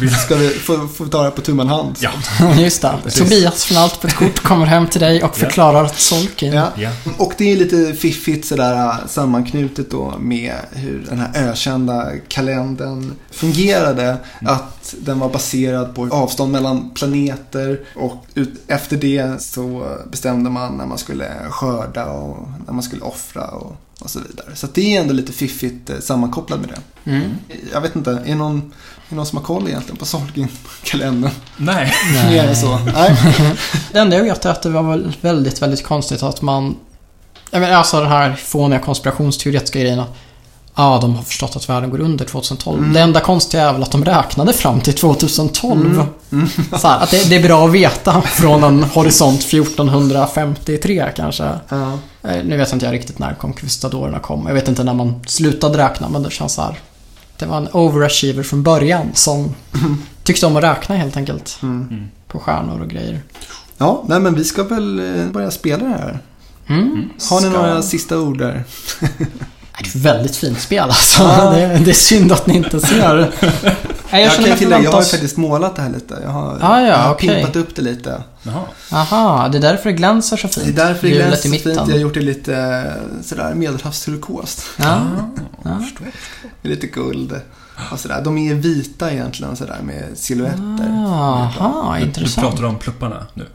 vill. 0.00 0.14
ska 0.14 0.34
vi 0.34 0.48
få, 0.48 0.88
få 0.88 1.06
ta 1.06 1.22
det 1.22 1.30
på 1.30 1.40
tumman 1.40 1.68
hand? 1.68 1.96
Ja. 2.00 2.10
Just 2.58 2.82
det. 2.82 2.94
Precis. 3.04 3.20
Tobias 3.22 3.64
från 3.64 3.78
Allt 3.78 4.00
på 4.00 4.06
ett 4.06 4.14
kort 4.16 4.38
kommer 4.42 4.66
hem 4.66 4.86
till 4.86 5.00
dig 5.00 5.22
och 5.22 5.30
Ja. 5.34 5.38
förklarar 5.46 5.84
att 5.84 6.00
Solkin... 6.00 6.52
Ja. 6.52 6.68
Ja. 6.76 6.90
Och 7.18 7.32
det 7.38 7.52
är 7.52 7.56
lite 7.56 7.94
fiffigt 7.94 8.46
sådär 8.46 8.94
sammanknutet 9.08 9.90
då 9.90 10.14
med 10.18 10.54
hur 10.72 11.06
den 11.10 11.18
här 11.20 11.48
ökända 11.50 12.06
kalendern 12.28 13.12
fungerade. 13.38 14.16
Att 14.46 14.94
den 15.00 15.18
var 15.18 15.28
baserad 15.28 15.94
på 15.94 16.08
avstånd 16.10 16.52
mellan 16.52 16.90
planeter 16.90 17.80
och 17.96 18.24
efter 18.66 18.96
det 18.96 19.42
så 19.42 19.86
bestämde 20.10 20.50
man 20.50 20.76
när 20.76 20.86
man 20.86 20.98
skulle 20.98 21.26
skörda 21.50 22.06
och 22.06 22.48
när 22.66 22.72
man 22.72 22.82
skulle 22.82 23.02
offra 23.02 23.44
och, 23.44 23.76
och 24.00 24.10
så 24.10 24.18
vidare. 24.28 24.46
Så 24.54 24.66
det 24.74 24.96
är 24.96 25.00
ändå 25.00 25.14
lite 25.14 25.32
fiffigt 25.32 25.90
eh, 25.90 25.98
sammankopplat 25.98 26.60
med 26.60 26.68
det. 26.68 27.10
Mm. 27.10 27.30
Jag 27.72 27.80
vet 27.80 27.96
inte, 27.96 28.22
är 28.26 28.34
någon, 28.34 28.72
är 29.08 29.14
någon 29.14 29.26
som 29.26 29.38
har 29.38 29.44
koll 29.44 29.68
egentligen 29.68 29.96
på 29.96 30.04
Solkin-kalendern? 30.04 31.32
Nej. 31.56 31.92
Mer 32.30 32.44
än 32.44 32.56
så? 32.56 32.78
Nej. 32.78 33.16
Det 33.92 33.98
enda 33.98 34.16
jag 34.16 34.24
vet 34.24 34.44
är 34.44 34.50
att 34.50 34.62
det 34.62 34.70
var 34.70 34.82
väl 34.82 35.16
väldigt, 35.20 35.62
väldigt 35.62 35.84
konstigt 35.84 36.22
att 36.22 36.42
man... 36.42 36.76
Jag 37.50 37.60
menar, 37.60 37.76
alltså 37.76 38.00
den 38.00 38.10
här 38.10 38.36
fåniga 38.36 38.78
konspirationsteoretiska 38.78 39.80
grejen 39.80 40.02
Ja, 40.80 40.98
de 41.02 41.14
har 41.16 41.22
förstått 41.22 41.56
att 41.56 41.68
världen 41.68 41.90
går 41.90 42.00
under 42.00 42.24
2012. 42.24 42.78
Mm. 42.78 42.92
Det 42.92 43.00
enda 43.00 43.20
konstiga 43.20 43.68
är 43.68 43.72
väl 43.72 43.82
att 43.82 43.90
de 43.92 44.04
räknade 44.04 44.52
fram 44.52 44.80
till 44.80 44.94
2012. 44.94 45.86
Mm. 45.86 46.06
Mm. 46.32 46.48
Så 46.78 46.88
här, 46.88 47.00
att 47.00 47.10
det, 47.10 47.30
det 47.30 47.36
är 47.36 47.42
bra 47.42 47.64
att 47.66 47.72
veta 47.72 48.20
från 48.22 48.64
en 48.64 48.82
horisont 48.82 49.40
1453 49.40 51.12
kanske. 51.16 51.50
Ja. 51.68 51.92
Eh, 52.22 52.44
Nu 52.44 52.56
vet 52.56 52.72
inte 52.72 52.86
jag 52.86 52.92
riktigt 52.92 53.18
när 53.18 53.34
conquistadorerna 53.34 54.18
kom. 54.18 54.44
Jag 54.46 54.54
vet 54.54 54.68
inte 54.68 54.84
när 54.84 54.94
man 54.94 55.20
slutade 55.26 55.78
räkna, 55.78 56.08
men 56.08 56.22
det 56.22 56.30
känns 56.30 56.52
så 56.52 56.62
här. 56.62 56.78
Det 57.38 57.46
var 57.46 57.56
en 57.56 57.68
overachiever 57.72 58.42
från 58.42 58.62
början 58.62 59.06
som 59.14 59.54
tyckte 60.22 60.46
om 60.46 60.56
att 60.56 60.62
räkna 60.62 60.94
helt 60.96 61.16
enkelt. 61.16 61.58
Mm. 61.62 62.08
På 62.28 62.38
stjärnor 62.38 62.80
och 62.80 62.88
grejer. 62.90 63.20
Ja, 63.78 64.02
nej 64.08 64.20
men 64.20 64.34
vi 64.34 64.44
ska 64.44 64.62
väl 64.62 64.98
eh, 65.16 65.26
börja 65.26 65.50
spela 65.50 65.84
det 65.84 65.90
här. 65.90 66.18
Mm. 66.66 67.10
Har 67.30 67.40
ni 67.40 67.48
Ska- 67.50 67.62
några 67.62 67.82
sista 67.82 68.18
ord 68.20 68.38
där? 68.38 68.64
Det 69.78 69.84
är 69.84 69.88
ett 69.88 69.94
väldigt 69.96 70.36
fint 70.36 70.60
spel 70.60 70.82
alltså. 70.84 71.22
Ja. 71.22 71.50
Det, 71.54 71.80
det 71.84 71.90
är 71.90 71.94
synd 71.94 72.32
att 72.32 72.46
ni 72.46 72.56
inte 72.56 72.80
ser. 72.80 73.30
Jag, 74.10 74.20
Jag, 74.22 74.32
kan 74.34 74.44
tillägga, 74.44 74.60
jag 74.60 74.70
har 74.70 74.78
ju 74.78 74.84
förväntas... 74.84 75.10
faktiskt 75.10 75.36
målat 75.36 75.76
det 75.76 75.82
här 75.82 75.90
lite. 75.90 76.18
Jag 76.22 76.30
har, 76.30 76.58
Ah, 76.60 76.80
ja, 76.80 76.86
jag 76.86 76.96
har 76.96 77.14
okej. 77.14 77.28
pimpat 77.28 77.56
upp 77.56 77.74
det 77.74 77.82
lite. 77.82 78.22
Jaha. 78.42 78.62
Aha, 78.92 79.48
det 79.48 79.58
är 79.58 79.62
därför 79.62 79.90
det 79.90 79.96
glänser 79.96 80.36
så 80.36 80.48
fint. 80.48 80.66
Det 80.76 80.82
är 80.82 80.86
därför 80.86 81.08
det 81.08 81.14
glänser 81.14 81.48
så 81.48 81.54
fint. 81.54 81.64
Jag 81.76 81.84
har 81.86 81.98
gjort 81.98 82.14
det 82.14 82.20
lite 82.20 82.56
eh, 82.56 83.22
sådär 83.24 83.54
medelhavsturkost. 83.54 84.62
Ja. 84.76 84.84
Ah, 84.86 85.00
Ja. 85.64 85.70
Med 86.62 86.70
lite 86.70 86.86
guld 86.86 87.40
och 87.92 88.00
sådär. 88.00 88.20
De 88.24 88.38
är 88.38 88.54
vita 88.54 89.12
egentligen 89.12 89.56
sådär 89.56 89.78
med 89.82 90.04
silhuetter. 90.14 91.04
Aha, 91.06 91.92
Du, 91.94 92.00
du 92.00 92.06
intressant. 92.06 92.46
pratar 92.48 92.64
om 92.64 92.78
plupparna 92.78 93.26
nu? 93.34 93.46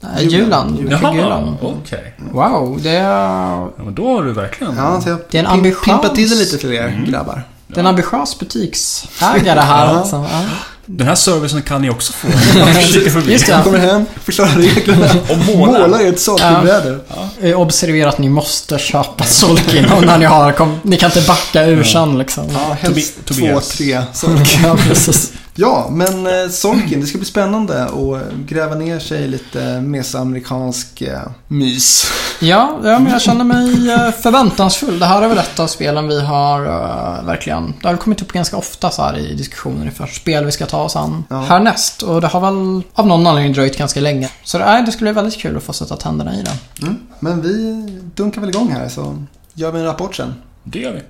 Nej, 0.00 0.26
Julan. 0.28 0.86
Jaha, 0.90 1.14
Julan. 1.14 1.56
okej. 1.62 2.14
Wow, 2.32 2.80
det 2.82 2.90
är, 2.90 3.02
Ja, 3.10 3.70
men 3.84 3.94
då 3.94 4.08
har 4.16 4.22
du 4.24 4.32
verkligen... 4.32 4.76
Ja, 4.76 5.00
så 5.00 5.08
jag 5.08 5.18
Det 5.30 5.38
är 5.38 5.44
en 5.44 5.50
ambitiös- 5.60 5.84
pimpat 5.84 6.14
till 6.14 6.28
det 6.30 6.34
lite 6.36 6.58
för 6.58 6.72
er 6.72 6.86
Mm. 6.88 7.10
grabbar. 7.10 7.42
det 7.66 7.74
är 7.76 7.80
en 7.80 7.86
ambitiös 7.86 8.38
butiksägare 8.38 9.60
här. 9.60 9.86
Ja. 9.86 9.98
Alltså. 9.98 10.16
Ja. 10.16 10.40
Den 10.86 11.06
här 11.06 11.14
servicen 11.14 11.62
kan 11.62 11.82
ni 11.82 11.90
också 11.90 12.12
få. 12.12 12.28
Just 13.30 13.46
det. 13.46 13.52
Jag 13.52 13.64
kommer 13.64 13.78
hem, 13.78 14.04
förklarar 14.24 14.50
reglerna. 14.56 15.06
Och 15.30 15.38
måla. 15.56 15.78
Målar 15.78 16.00
ert 16.00 16.18
Solkin-brädor. 16.18 17.00
Eh, 17.42 17.60
Observera 17.60 18.08
att 18.08 18.18
ni 18.18 18.28
måste 18.28 18.78
köpa 18.78 19.24
Solkin 19.24 19.86
när 20.06 20.18
ni 20.18 20.24
har 20.24 20.52
kom, 20.52 20.80
Ni 20.82 20.96
kan 20.96 21.10
inte 21.10 21.28
backa 21.28 21.64
ur 21.66 21.82
sen 21.84 22.18
liksom. 22.18 22.44
Ja, 22.52 22.76
helst 22.80 23.18
Tobi- 23.24 23.24
två, 23.28 23.34
Tobias. 23.34 23.68
tre 23.68 24.02
Solkin. 24.12 24.60
Ja, 24.64 24.76
precis. 24.88 25.32
Ja, 25.54 25.88
men 25.90 26.26
eh, 26.26 26.48
Solkin, 26.50 27.00
det 27.00 27.06
ska 27.06 27.18
bli 27.18 27.26
spännande 27.26 27.84
att 27.84 28.32
gräva 28.46 28.74
ner 28.74 28.98
sig 28.98 29.22
i 29.22 29.28
lite 29.28 29.80
mesoamerikansk 29.80 31.02
eh, 31.02 31.20
mys. 31.48 32.04
Ja, 32.40 32.78
ja, 32.84 32.98
men 32.98 33.12
jag 33.12 33.20
känner 33.22 33.44
mig 33.44 33.90
eh, 33.92 34.10
förväntansfull. 34.10 34.98
Det 34.98 35.06
här 35.06 35.22
är 35.22 35.28
väl 35.28 35.38
ett 35.38 35.60
av 35.60 35.66
spelen 35.66 36.08
vi 36.08 36.20
har 36.20 36.66
eh, 36.66 37.24
verkligen... 37.26 37.74
Det 37.82 37.88
har 37.88 37.96
kommit 37.96 38.22
upp 38.22 38.32
ganska 38.32 38.56
ofta 38.56 38.90
så 38.90 39.02
här 39.02 39.18
i 39.18 39.34
diskussioner 39.34 39.90
för 39.90 40.06
spel 40.06 40.44
vi 40.44 40.52
ska 40.52 40.66
ta 40.66 40.82
oss 40.82 40.96
an 40.96 41.24
Ja. 41.30 41.40
härnäst. 41.40 42.02
Och 42.02 42.20
det 42.20 42.26
har 42.26 42.40
väl 42.40 42.82
av 42.94 43.06
någon 43.06 43.26
anledning 43.26 43.52
dröjt 43.52 43.78
ganska 43.78 44.00
länge. 44.00 44.30
Så 44.44 44.58
det, 44.58 44.64
nej, 44.64 44.82
det 44.86 44.92
skulle 44.92 45.12
bli 45.12 45.22
väldigt 45.22 45.40
kul 45.40 45.56
att 45.56 45.62
få 45.62 45.72
sätta 45.72 45.96
tänderna 45.96 46.34
i 46.34 46.42
det. 46.42 46.82
Mm. 46.82 46.96
Men 47.20 47.40
vi 47.42 47.82
dunkar 48.14 48.40
väl 48.40 48.50
igång 48.50 48.70
här 48.70 48.88
så 48.88 49.16
gör 49.54 49.72
vi 49.72 49.78
en 49.78 49.84
rapport 49.84 50.16
sen. 50.16 50.34
Det 50.64 50.78
gör 50.78 50.92
vi. 50.92 51.00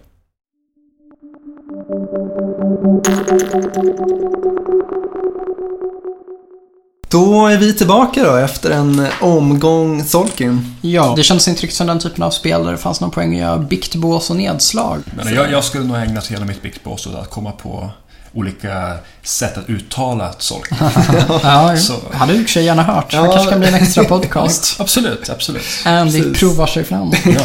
Då 7.10 7.46
är 7.46 7.58
vi 7.58 7.72
tillbaka 7.74 8.24
då 8.24 8.36
efter 8.36 8.70
en 8.70 9.06
omgång 9.20 10.04
Solkin. 10.04 10.76
Ja, 10.80 11.12
det 11.16 11.22
kändes 11.22 11.48
inte 11.48 11.62
riktigt 11.62 11.76
som 11.76 11.86
den 11.86 11.98
typen 11.98 12.22
av 12.22 12.30
spel 12.30 12.64
där 12.64 12.72
det 12.72 12.78
fanns 12.78 13.00
någon 13.00 13.10
poäng 13.10 13.34
i 13.34 13.36
att 13.36 13.48
göra 13.48 13.58
biktbås 13.58 14.30
och 14.30 14.36
nedslag. 14.36 15.00
Men 15.16 15.34
jag, 15.34 15.50
jag 15.52 15.64
skulle 15.64 15.84
nog 15.84 15.96
ägna 15.96 16.20
hela 16.30 16.44
mitt 16.44 16.62
biktbås 16.62 17.06
åt 17.06 17.14
att 17.14 17.30
komma 17.30 17.52
på 17.52 17.90
olika 18.34 18.94
sätt 19.22 19.58
att 19.58 19.68
uttala 19.70 20.32
solk. 20.38 20.68
Ja, 21.42 21.76
Så- 21.76 22.00
hade 22.12 22.32
du 22.32 22.46
sig 22.46 22.64
gärna 22.64 22.82
hört. 22.82 23.10
Det 23.10 23.16
Ja. 23.16 23.32
kanske 23.32 23.50
kan 23.50 23.58
bli 23.60 23.68
en 23.68 23.74
extra 23.74 24.04
podcast. 24.04 24.76
Absolut, 24.80 25.30
absolut. 25.30 25.64
Andy 25.84 26.22
Precis. 26.22 26.38
provar 26.40 26.66
sig 26.66 26.84
fram. 26.84 27.12
Ja. 27.24 27.40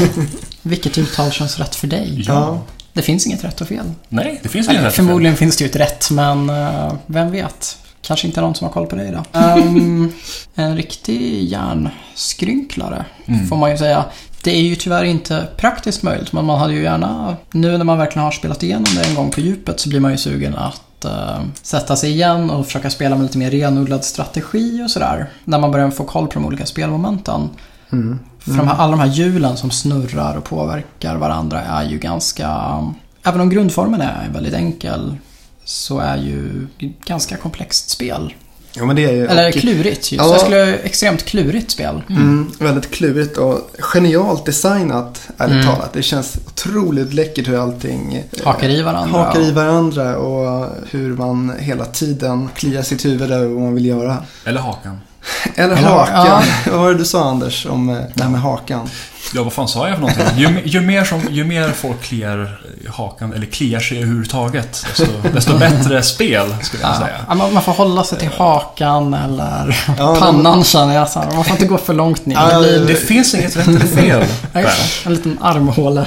Vilket 0.61 0.97
uttal 0.97 1.31
känns 1.31 1.59
rätt 1.59 1.75
för 1.75 1.87
dig? 1.87 2.23
ja. 2.27 2.61
Det 2.95 3.01
finns 3.01 3.25
inget 3.27 3.43
rätt 3.43 3.61
och 3.61 3.67
fel. 3.67 3.85
Nej, 4.09 4.39
det 4.43 4.49
finns 4.49 4.67
inget 4.69 4.77
rätt 4.83 4.93
för 4.93 4.97
fel. 4.97 5.05
förmodligen 5.05 5.37
finns 5.37 5.57
det 5.57 5.63
ju 5.63 5.69
ett 5.69 5.75
rätt, 5.75 6.11
men 6.11 6.49
eh, 6.49 6.93
vem 7.05 7.31
vet? 7.31 7.77
Kanske 8.01 8.27
inte 8.27 8.41
någon 8.41 8.55
som 8.55 8.65
har 8.67 8.73
koll 8.73 8.87
på 8.87 8.95
det 8.95 9.07
idag. 9.07 9.25
Ehm, 9.33 10.11
en 10.55 10.75
riktig 10.77 11.43
hjärnskrynklare, 11.43 13.05
Mm. 13.25 13.47
får 13.47 13.55
man 13.57 13.71
ju 13.71 13.77
säga. 13.77 14.05
Det 14.43 14.51
är 14.51 14.61
ju 14.61 14.75
tyvärr 14.75 15.03
inte 15.03 15.47
praktiskt 15.57 16.03
möjligt, 16.03 16.33
men 16.33 16.45
man 16.45 16.59
hade 16.59 16.73
ju 16.73 16.83
gärna... 16.83 17.35
Nu 17.51 17.77
när 17.77 17.85
man 17.85 17.97
verkligen 17.97 18.23
har 18.23 18.31
spelat 18.31 18.63
igenom 18.63 18.85
det 18.95 19.03
en 19.09 19.15
gång 19.15 19.31
på 19.31 19.39
djupet 19.41 19.79
så 19.79 19.89
blir 19.89 19.99
man 19.99 20.11
ju 20.11 20.17
sugen 20.17 20.55
att 20.55 21.05
eh, 21.05 21.39
sätta 21.61 21.95
sig 21.95 22.11
igen 22.11 22.49
och 22.49 22.65
försöka 22.65 22.89
spela 22.89 23.15
med 23.15 23.23
lite 23.23 23.37
mer 23.37 23.51
renodlad 23.51 24.03
strategi 24.03 24.83
och 24.85 24.91
sådär. 24.91 25.29
När 25.43 25.59
man 25.59 25.71
börjar 25.71 25.89
få 25.91 26.03
koll 26.03 26.27
på 26.27 26.33
de 26.33 26.45
olika 26.45 26.65
spelmomenten. 26.65 27.49
Mm. 27.91 28.19
För 28.45 28.51
de 28.57 28.67
här, 28.67 28.75
alla 28.75 28.91
de 28.91 28.99
här 28.99 29.07
hjulen 29.07 29.57
som 29.57 29.71
snurrar 29.71 30.35
och 30.37 30.43
påverkar 30.43 31.15
varandra 31.15 31.61
är 31.61 31.83
ju 31.83 31.97
ganska... 31.97 32.77
Även 33.23 33.41
om 33.41 33.49
grundformen 33.49 34.01
är 34.01 34.29
väldigt 34.33 34.53
enkel 34.53 35.15
så 35.63 35.99
är 35.99 36.17
ju 36.17 36.67
ett 36.79 37.05
ganska 37.05 37.37
komplext 37.37 37.89
spel. 37.89 38.33
Ja, 38.77 38.85
men 38.85 38.95
det 38.95 39.03
är 39.05 39.11
ju... 39.13 39.25
Eller 39.27 39.47
och- 39.47 39.53
klurigt 39.53 40.11
just. 40.11 40.11
Ja. 40.25 40.31
Jag 40.31 40.41
skulle 40.41 40.75
extremt 40.77 41.25
klurigt 41.25 41.71
spel. 41.71 42.01
Mm, 42.09 42.51
väldigt 42.59 42.91
klurigt 42.91 43.37
och 43.37 43.71
genialt 43.79 44.45
designat, 44.45 45.27
ärligt 45.37 45.53
Mm. 45.53 45.65
talat. 45.65 45.93
Det 45.93 46.03
känns 46.03 46.37
otroligt 46.47 47.13
läckert 47.13 47.47
hur 47.47 47.59
allting 47.63 48.15
eh, 48.15 48.45
Hakar 48.45 48.69
i 48.69 48.81
varandra. 48.81 49.17
hakar 49.19 49.41
i 49.41 49.51
varandra 49.51 50.17
och 50.17 50.69
hur 50.91 51.15
man 51.17 51.53
hela 51.59 51.85
tiden 51.85 52.49
kliar 52.55 52.81
sitt 52.81 53.05
huvud 53.05 53.31
över 53.31 53.47
vad 53.47 53.61
man 53.63 53.75
vill 53.75 53.85
göra. 53.85 54.17
Eller 54.45 54.61
hakan. 54.61 54.97
Eller, 55.55 55.75
Eller- 55.75 55.87
hakan. 55.87 56.43
Vad 56.71 56.79
var 56.79 56.89
det 56.91 56.97
du 56.97 57.05
sa 57.05 57.29
Anders 57.29 57.65
om 57.65 57.89
eh, 57.89 57.97
det 58.13 58.23
här 58.23 58.29
med 58.29 58.41
hakan? 58.41 58.89
Ja, 59.33 59.43
vad 59.43 59.53
fan 59.53 59.67
sa 59.67 59.87
jag 59.87 59.95
för 59.95 60.01
någonting? 60.01 60.25
Ju, 60.37 60.61
ju, 60.65 60.81
mer, 60.81 61.03
som, 61.03 61.21
ju 61.31 61.43
mer 61.43 61.69
folk 61.71 62.01
kliar 62.01 62.59
hakan, 62.93 63.33
eller 63.33 63.45
kliar 63.45 63.79
sig 63.79 63.97
överhuvudtaget, 63.97 64.85
desto, 64.97 65.05
desto 65.33 65.57
bättre 65.57 66.03
spel, 66.03 66.55
skulle 66.61 66.83
jag 66.83 66.91
Ja, 66.91 66.99
säga. 66.99 67.15
ja, 67.27 67.35
man 67.35 67.53
man 67.53 67.63
får 67.63 67.71
hålla 67.73 68.03
sig 68.03 68.19
till 68.19 68.29
hakan 68.37 69.13
eller 69.13 69.83
Ja, 69.97 70.15
pannan 70.19 70.63
känner 70.63 70.95
jag. 70.95 71.09
Så 71.09 71.19
här. 71.19 71.31
Man 71.31 71.43
får 71.43 71.51
inte 71.51 71.65
gå 71.65 71.77
för 71.77 71.93
långt 71.93 72.25
ner. 72.25 72.35
Ja, 72.35 72.59
det 72.59 72.79
Det 72.85 72.95
finns 72.95 73.33
inget 73.33 73.55
rätt 73.57 73.67
eller 73.67 73.79
fel. 73.79 74.25
ja, 74.53 74.61
en 75.05 75.13
liten 75.13 75.37
armhåle. 75.41 76.05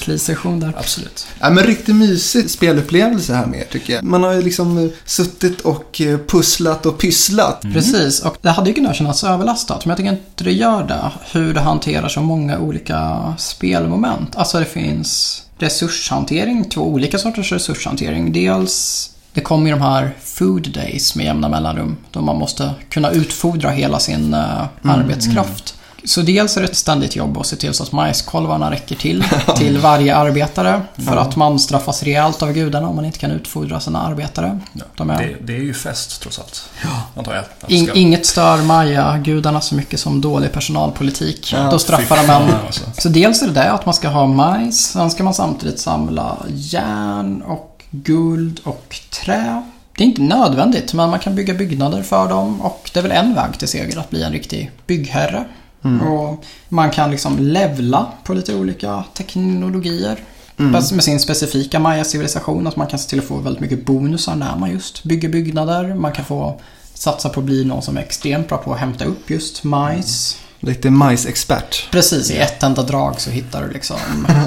Ja. 0.00 0.04
Klisession 0.04 0.60
där. 0.60 0.72
Absolut. 0.78 1.26
Ja, 1.40 1.50
men 1.50 1.64
riktigt 1.64 1.94
mysig 1.94 2.50
spelupplevelse 2.50 3.34
här 3.34 3.46
med 3.46 3.70
tycker 3.70 3.92
jag. 3.92 4.04
Man 4.04 4.22
har 4.22 4.32
ju 4.32 4.42
liksom 4.42 4.78
eh, 4.78 4.90
suttit 5.04 5.60
och 5.60 6.00
eh, 6.00 6.18
pusslat 6.28 6.86
och 6.86 6.98
pysslat. 6.98 7.62
Precis, 7.62 8.20
och 8.20 8.36
det 8.40 8.50
hade 8.50 8.68
ju 8.70 8.74
kunnat 8.74 8.96
kännas 8.96 9.24
överlastat, 9.24 9.84
men 9.84 9.90
jag 9.90 9.96
tycker 9.96 10.10
inte 10.10 10.44
det 10.44 10.52
gör 10.52 10.84
det. 10.84 11.10
Hur 11.32 11.54
det 11.54 11.60
hanterar 11.60 12.08
så 12.08 12.20
många 12.20 12.58
olika 12.58 13.34
spelmoment. 13.38 14.36
Alltså 14.36 14.58
det 14.58 14.64
finns 14.64 15.42
resurshantering, 15.58 16.64
två 16.64 16.80
olika 16.82 17.18
sorters 17.18 17.52
resurshantering. 17.52 18.32
Dels, 18.32 19.10
det 19.32 19.40
kommer 19.40 19.66
ju 19.66 19.72
de 19.72 19.82
här 19.82 20.16
food 20.24 20.70
days 20.74 21.14
med 21.14 21.26
jämna 21.26 21.48
mellanrum, 21.48 21.96
då 22.10 22.20
man 22.20 22.36
måste 22.36 22.70
kunna 22.88 23.10
utfodra 23.10 23.70
hela 23.70 23.98
sin 23.98 24.34
eh, 24.34 24.64
arbetskraft. 24.82 25.74
Så 26.04 26.20
dels 26.20 26.56
är 26.56 26.60
det 26.60 26.66
ett 26.68 26.76
ständigt 26.76 27.16
jobb 27.16 27.38
att 27.38 27.46
se 27.46 27.56
till 27.56 27.74
så 27.74 27.82
att 27.82 27.92
majskolvarna 27.92 28.70
räcker 28.70 28.96
till, 28.96 29.24
till 29.56 29.78
varje 29.78 30.16
arbetare. 30.16 30.82
För 30.96 31.16
att 31.16 31.36
man 31.36 31.58
straffas 31.58 32.02
rejält 32.02 32.42
av 32.42 32.52
gudarna 32.52 32.88
om 32.88 32.96
man 32.96 33.04
inte 33.04 33.18
kan 33.18 33.30
utfodra 33.30 33.80
sina 33.80 34.02
arbetare. 34.02 34.60
Ja. 34.72 34.84
De 34.96 35.10
är- 35.10 35.18
Det, 35.18 35.36
det 35.46 35.52
är 35.56 35.60
ju 35.62 35.74
fest, 35.74 36.20
trots 36.22 36.38
allt. 36.38 36.68
Antar 37.16 37.34
jag. 37.34 37.44
att 37.60 37.70
In, 37.70 37.90
inget 37.94 38.26
stör 38.26 38.62
Maja-gudarna 38.62 39.60
så 39.60 39.74
mycket 39.74 40.00
som 40.00 40.20
dålig 40.20 40.52
personalpolitik. 40.52 41.52
Ja, 41.52 41.70
Då 41.70 41.78
straffar 41.78 42.16
de 42.16 42.30
en. 42.32 42.50
alltså. 42.66 42.84
Så 42.98 43.08
dels 43.08 43.42
är 43.42 43.46
det 43.46 43.52
det 43.52 43.70
att 43.72 43.86
man 43.86 43.94
ska 43.94 44.08
ha 44.08 44.26
majs, 44.26 44.80
sen 44.92 45.10
ska 45.10 45.24
man 45.24 45.34
samtidigt 45.34 45.80
samla 45.80 46.36
järn 46.54 47.42
och 47.42 47.82
guld 47.90 48.60
och 48.64 49.00
trä. 49.24 49.62
Det 49.96 50.04
är 50.04 50.08
inte 50.08 50.22
nödvändigt, 50.22 50.94
men 50.94 51.10
man 51.10 51.18
kan 51.18 51.34
bygga 51.34 51.54
byggnader 51.54 52.02
för 52.02 52.28
dem 52.28 52.60
och 52.60 52.90
det 52.94 52.98
är 53.00 53.02
väl 53.02 53.12
en 53.12 53.34
väg 53.34 53.58
till 53.58 53.68
seger 53.68 53.98
att 53.98 54.10
bli 54.10 54.22
en 54.22 54.32
riktig 54.32 54.70
byggherre. 54.86 55.44
Och 55.82 56.44
man 56.68 56.90
kan 56.90 57.10
liksom 57.10 57.38
levla 57.38 58.06
på 58.24 58.34
lite 58.34 58.54
olika 58.54 59.04
teknologier. 59.14 60.18
Mm. 60.58 60.72
Med 60.72 61.04
sin 61.04 61.20
specifika 61.20 61.78
Maya-civilisation. 61.78 62.66
Att 62.66 62.76
man 62.76 62.86
kan 62.86 62.98
se 62.98 63.10
till 63.10 63.18
att 63.18 63.24
få 63.24 63.36
väldigt 63.38 63.60
mycket 63.60 63.86
bonusar 63.86 64.36
när 64.36 64.56
man 64.56 64.70
just 64.70 65.04
bygger 65.04 65.28
byggnader. 65.28 65.94
Man 65.94 66.12
kan 66.12 66.24
få 66.24 66.60
satsa 66.94 67.28
på 67.28 67.40
att 67.40 67.46
bli 67.46 67.64
någon 67.64 67.82
som 67.82 67.96
är 67.96 68.00
extremt 68.00 68.48
bra 68.48 68.58
på 68.58 68.72
att 68.72 68.78
hämta 68.78 69.04
upp 69.04 69.30
just 69.30 69.64
majs. 69.64 70.36
Lite 70.62 70.90
majsexpert. 70.90 71.88
Precis, 71.90 72.30
i 72.30 72.36
ett 72.38 72.62
enda 72.62 72.82
drag 72.82 73.20
så 73.20 73.30
hittar 73.30 73.62
du 73.62 73.70
liksom 73.72 73.96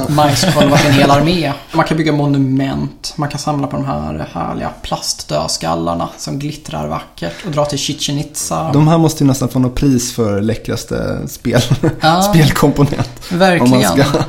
majskolvar 0.10 0.78
till 0.78 0.88
en 0.88 0.94
hel 0.94 1.12
armé. 1.12 1.54
Man 1.74 1.86
kan 1.86 1.98
bygga 1.98 2.12
monument, 2.12 3.14
man 3.16 3.30
kan 3.30 3.40
samla 3.40 3.68
på 3.68 3.76
de 3.78 3.86
här 3.86 4.28
härliga 4.34 4.70
plastdödskallarna 4.82 6.10
som 6.18 6.40
glittrar 6.40 6.88
vackert 6.88 7.34
och 7.46 7.52
dra 7.52 7.66
till 7.66 7.78
Chichen 7.80 8.18
Itza. 8.20 8.72
De 8.72 8.88
här 8.88 8.98
måste 8.98 9.24
ju 9.24 9.28
nästan 9.28 9.50
få 9.50 9.60
något 9.60 9.76
pris 9.76 10.14
för 10.14 10.42
läckraste 10.42 11.28
spel, 11.28 11.62
Ja. 12.02 12.22
spelkomponent. 12.34 13.10
Om 13.32 13.38
man 13.38 13.40
Verkligen. 13.40 13.84
ska 13.84 14.24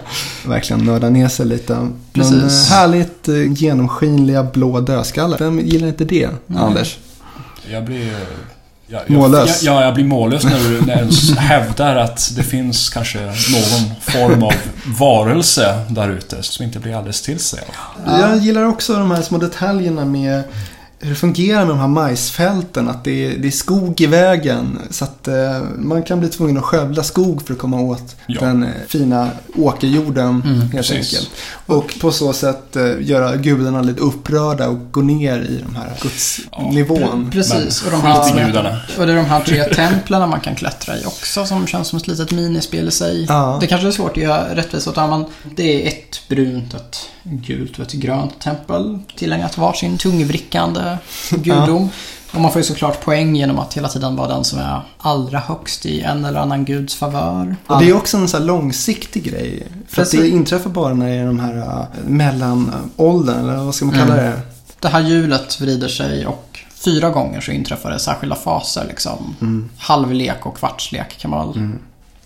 verkligen 0.48 0.84
nörda 0.84 1.10
ner 1.10 1.28
sig 1.28 1.46
lite. 1.46 1.74
Men 1.74 1.94
Precis. 2.12 2.70
eh, 2.70 2.76
härligt 2.76 3.28
eh, 3.28 3.52
genomskinliga 3.52 4.42
blå 4.42 4.80
dödskallar. 4.80 5.38
Vem 5.38 5.60
gillar 5.60 5.88
inte 5.88 6.04
det, 6.04 6.28
Anders? 6.56 6.98
Jag 7.70 7.84
blir... 7.84 8.16
Jag, 8.94 9.02
jag, 9.06 9.10
Mållös. 9.10 9.62
Jag, 9.62 9.74
ja, 9.74 9.84
jag 9.84 9.94
blir 9.94 10.04
mållös 10.04 10.44
när 10.44 10.58
du, 10.58 10.80
när 10.86 11.04
du 11.04 11.40
hävdar 11.40 11.96
att 11.96 12.32
det 12.36 12.42
finns 12.42 12.90
kanske 12.90 13.18
någon 13.18 13.94
form 14.00 14.42
av 14.42 14.54
varelse 14.98 15.80
där 15.88 16.08
ute 16.10 16.42
som 16.42 16.64
inte 16.64 16.78
blir 16.78 16.96
alldeles 16.96 17.22
till 17.22 17.38
sig. 17.38 17.60
Jag 18.06 18.38
gillar 18.38 18.62
också 18.64 18.92
de 18.96 19.10
här 19.10 19.22
små 19.22 19.38
detaljerna 19.38 20.04
med 20.04 20.42
hur 21.04 21.10
det 21.10 21.16
fungerar 21.16 21.58
med 21.60 21.68
de 21.68 21.78
här 21.78 21.88
majsfälten. 21.88 22.88
Att 22.88 23.04
det 23.04 23.26
är, 23.26 23.36
det 23.38 23.48
är 23.48 23.52
skog 23.52 24.00
i 24.00 24.06
vägen. 24.06 24.78
Så 24.90 25.04
att 25.04 25.28
eh, 25.28 25.34
man 25.78 26.02
kan 26.02 26.20
bli 26.20 26.28
tvungen 26.28 26.56
att 26.58 26.64
skövla 26.64 27.02
skog 27.02 27.46
för 27.46 27.52
att 27.54 27.58
komma 27.60 27.80
åt 27.80 28.16
Ja. 28.26 28.40
den 28.40 28.62
eh, 28.62 28.68
fina 28.88 29.28
åkerjorden 29.56 30.42
Mm, 30.44 30.60
helt 30.60 30.72
precis. 30.72 30.92
enkelt. 31.14 31.30
Och 31.66 31.94
på 32.00 32.12
så 32.12 32.32
sätt 32.32 32.76
eh, 32.76 32.92
göra 33.00 33.36
gudarna 33.36 33.82
lite 33.82 34.00
upprörda 34.00 34.68
och 34.68 34.78
gå 34.92 35.00
ner 35.00 35.38
i 35.38 35.64
de 35.68 35.76
här 35.76 35.92
gudsnivån. 36.02 37.30
Precis, 37.32 37.82
och 37.84 37.90
de 37.90 38.00
här, 38.02 38.20
och 38.98 39.06
det 39.06 39.12
är 39.12 39.16
de 39.16 39.24
här 39.24 39.40
tre 39.40 39.64
templen 39.64 40.28
man 40.30 40.40
kan 40.40 40.54
klättra 40.54 40.98
i 40.98 41.04
också 41.06 41.46
som 41.46 41.66
känns 41.66 41.88
som 41.88 41.96
ett 41.96 42.06
litet 42.06 42.30
minispel 42.30 42.88
i 42.88 42.90
sig. 42.90 43.24
Ja. 43.28 43.58
Det 43.60 43.66
kanske 43.66 43.88
är 43.88 43.92
svårt 43.92 44.10
att 44.10 44.22
göra 44.22 44.54
rättvisa 44.54 44.90
åt, 44.90 44.96
men 44.96 45.24
det 45.56 45.82
är 45.84 45.88
ett 45.88 46.20
brunt, 46.28 46.74
ett 46.74 46.96
gult 47.22 47.78
och 47.78 47.84
ett 47.86 47.92
grönt 47.92 48.40
tempel 48.40 48.98
tillägnat 49.16 49.58
varsin 49.58 49.98
tungvrickande 49.98 50.93
gudom. 51.30 51.90
Och 52.32 52.40
man 52.40 52.52
får 52.52 52.60
ju 52.60 52.64
såklart 52.66 53.00
poäng 53.04 53.36
genom 53.36 53.58
att 53.58 53.74
hela 53.74 53.88
tiden 53.88 54.16
vara 54.16 54.28
den 54.28 54.44
som 54.44 54.58
är 54.58 54.80
allra 54.98 55.38
högst 55.38 55.86
i 55.86 56.00
en 56.00 56.24
eller 56.24 56.40
annan 56.40 56.64
guds 56.64 56.94
favör. 56.94 57.56
Och 57.66 57.78
det 57.80 57.90
är 57.90 57.96
också 57.96 58.16
en 58.16 58.28
så 58.28 58.38
här 58.38 58.44
långsiktig 58.44 59.24
grej. 59.24 59.66
För 59.88 60.02
att 60.02 60.10
Precis. 60.10 60.20
det 60.20 60.28
inträffar 60.28 60.70
bara 60.70 60.94
när 60.94 61.06
det 61.06 61.12
är 61.14 61.26
de 61.26 61.40
här 61.40 61.56
uh, 61.56 61.84
mellanåldern, 62.06 63.38
eller 63.48 63.56
vad 63.64 63.74
ska 63.74 63.84
man 63.84 63.94
kalla 63.94 64.18
Mm. 64.18 64.24
det? 64.24 64.40
Det 64.80 64.88
här 64.88 65.00
hjulet 65.00 65.60
vrider 65.60 65.88
sig 65.88 66.26
och 66.26 66.58
fyra 66.74 67.10
gånger 67.10 67.40
så 67.40 67.50
inträffar 67.52 67.90
det 67.90 67.98
särskilda 67.98 68.36
faser. 68.36 68.84
Liksom. 68.88 69.36
Mm. 69.40 69.70
Halvlek 69.78 70.46
och 70.46 70.56
kvartslek 70.56 71.18
kan 71.18 71.30
man 71.30 71.52
väl 71.52 71.70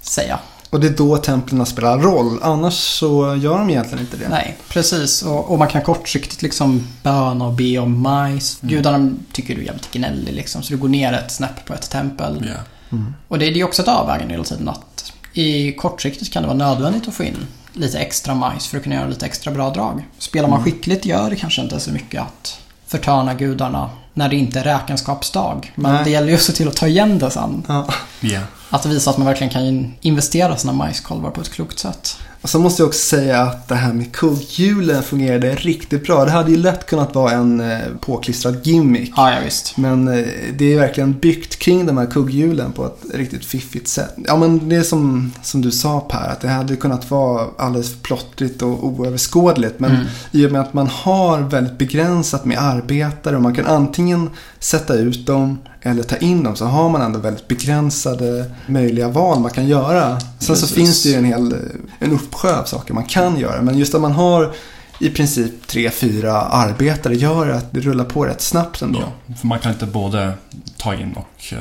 säga. 0.00 0.38
Och 0.70 0.80
det 0.80 0.86
är 0.86 0.96
då 0.96 1.16
templen 1.16 1.66
spelar 1.66 1.98
roll. 1.98 2.38
Annars 2.42 2.74
så 2.74 3.36
gör 3.36 3.58
de 3.58 3.70
egentligen 3.70 4.00
inte 4.04 4.16
det. 4.16 4.28
Nej, 4.28 4.56
precis. 4.68 5.22
Och, 5.22 5.50
och 5.50 5.58
man 5.58 5.68
kan 5.68 5.82
kortsiktigt 5.82 6.42
liksom 6.42 6.86
böna 7.02 7.46
och 7.46 7.52
be 7.52 7.78
om 7.78 8.02
majs. 8.02 8.58
Gudarna 8.60 9.12
tycker 9.32 9.54
du 9.54 9.60
är 9.60 9.64
jävligt 9.64 9.90
gnällig 9.90 10.34
liksom. 10.34 10.62
Så 10.62 10.72
du 10.72 10.78
går 10.78 10.88
ner 10.88 11.12
ett 11.12 11.30
snäpp 11.30 11.64
på 11.64 11.74
ett 11.74 11.90
tempel. 11.90 12.46
Ja. 12.48 12.98
Och 13.28 13.38
det, 13.38 13.50
det 13.50 13.60
är 13.60 13.64
också 13.64 13.82
ett 13.82 13.88
avvägande 13.88 14.34
hela 14.34 14.44
tiden 14.44 14.68
att 14.68 15.12
i 15.32 15.72
kortsiktigt 15.72 16.32
kan 16.32 16.42
det 16.42 16.46
vara 16.46 16.58
nödvändigt 16.58 17.08
att 17.08 17.14
få 17.14 17.24
in 17.24 17.46
lite 17.72 17.98
extra 17.98 18.34
majs 18.34 18.66
för 18.66 18.76
att 18.76 18.82
kunna 18.82 18.94
göra 18.94 19.08
lite 19.08 19.26
extra 19.26 19.52
bra 19.52 19.70
drag. 19.70 20.06
Spelar 20.18 20.48
man 20.48 20.64
skickligt 20.64 21.06
gör 21.06 21.30
det 21.30 21.36
kanske 21.36 21.62
inte 21.62 21.80
så 21.80 21.90
mycket 21.90 22.22
att 22.22 22.60
förtörna 22.86 23.34
gudarna 23.34 23.90
när 24.14 24.28
det 24.28 24.36
inte 24.36 24.60
är 24.60 24.64
räkenskapsdag. 24.64 25.72
Men 25.74 25.94
Nej. 25.94 26.04
det 26.04 26.10
gäller 26.10 26.28
ju 26.28 26.34
att 26.34 26.42
se 26.42 26.52
till 26.52 26.68
att 26.68 26.76
ta 26.76 26.86
igen 26.86 27.18
det 27.18 27.30
sen. 27.30 27.62
Ja. 27.68 27.86
Ja. 28.20 28.40
Att 28.70 28.86
visa 28.86 29.10
att 29.10 29.18
man 29.18 29.26
verkligen 29.26 29.52
kan 29.52 29.94
investera 30.00 30.56
sina 30.56 30.72
majskolvar 30.72 31.30
på 31.30 31.40
ett 31.40 31.52
klokt 31.52 31.78
sätt. 31.78 32.16
Och 32.42 32.50
så 32.50 32.58
måste 32.58 32.82
jag 32.82 32.86
också 32.88 33.16
säga 33.16 33.40
att 33.42 33.68
det 33.68 33.74
här 33.74 33.92
med 33.92 34.12
kugghjulen 34.12 35.02
fungerade 35.02 35.54
riktigt 35.54 36.06
bra. 36.06 36.24
Det 36.24 36.30
hade 36.30 36.50
ju 36.50 36.56
lätt 36.56 36.86
kunnat 36.86 37.14
vara 37.14 37.32
en 37.32 37.60
eh, 37.60 37.78
påklistrad 38.00 38.66
gimmick. 38.66 39.12
Ja, 39.16 39.32
ja 39.32 39.38
visst. 39.44 39.76
Men 39.76 40.08
eh, 40.08 40.24
det 40.58 40.72
är 40.72 40.78
verkligen 40.78 41.12
byggt 41.18 41.56
kring 41.58 41.86
de 41.86 41.98
här 41.98 42.06
kugghjulen 42.06 42.72
på 42.72 42.86
ett 42.86 43.04
riktigt 43.14 43.44
fiffigt 43.44 43.88
sätt. 43.88 44.14
Ja 44.26 44.36
men 44.36 44.68
det 44.68 44.76
är 44.76 44.82
som, 44.82 45.32
som 45.42 45.60
du 45.60 45.70
sa 45.70 46.00
Per, 46.00 46.28
att 46.28 46.40
det 46.40 46.48
hade 46.48 46.76
kunnat 46.76 47.10
vara 47.10 47.46
alldeles 47.58 47.90
för 47.92 47.98
plottrigt 48.00 48.62
och 48.62 48.86
oöverskådligt. 48.86 49.80
Men 49.80 49.88
Mm. 49.90 50.06
i 50.32 50.46
och 50.46 50.52
med 50.52 50.60
att 50.60 50.74
man 50.74 50.86
har 50.86 51.38
väldigt 51.40 51.78
begränsat 51.78 52.44
med 52.44 52.58
arbetare 52.58 53.36
och 53.36 53.42
man 53.42 53.54
kan 53.54 53.66
antingen 53.66 54.30
sätta 54.58 54.94
ut 54.94 55.26
dem 55.26 55.58
eller 55.82 56.02
ta 56.02 56.16
in 56.16 56.42
dem 56.42 56.56
så 56.56 56.64
har 56.64 56.88
man 56.88 57.02
ändå 57.02 57.18
väldigt 57.18 57.48
begränsade 57.48 58.44
möjliga 58.66 59.08
val 59.08 59.40
man 59.40 59.50
kan 59.50 59.66
göra. 59.66 60.20
Sen 60.20 60.26
så 60.38 60.52
Precis. 60.52 60.72
finns 60.72 61.02
det 61.02 61.08
ju 61.08 61.14
en 61.14 61.24
hel 61.24 61.54
en 61.98 62.12
av 62.32 62.64
saker 62.64 62.94
man 62.94 63.04
kan 63.04 63.38
göra. 63.38 63.62
Men 63.62 63.78
just 63.78 63.94
att 63.94 64.00
man 64.00 64.12
har 64.12 64.52
i 65.00 65.10
princip 65.10 65.66
tre, 65.66 65.90
fyra 65.90 66.32
arbetare 66.32 67.14
gör 67.16 67.48
att 67.50 67.72
det 67.72 67.80
rullar 67.80 68.04
på 68.04 68.24
rätt 68.24 68.40
snabbt 68.40 68.82
ändå. 68.82 69.00
Ja, 69.26 69.34
för 69.34 69.46
man 69.46 69.58
kan 69.58 69.72
inte 69.72 69.86
både 69.86 70.32
ta 70.76 70.94
in 70.94 71.12
och... 71.16 71.52
eh, 71.52 71.58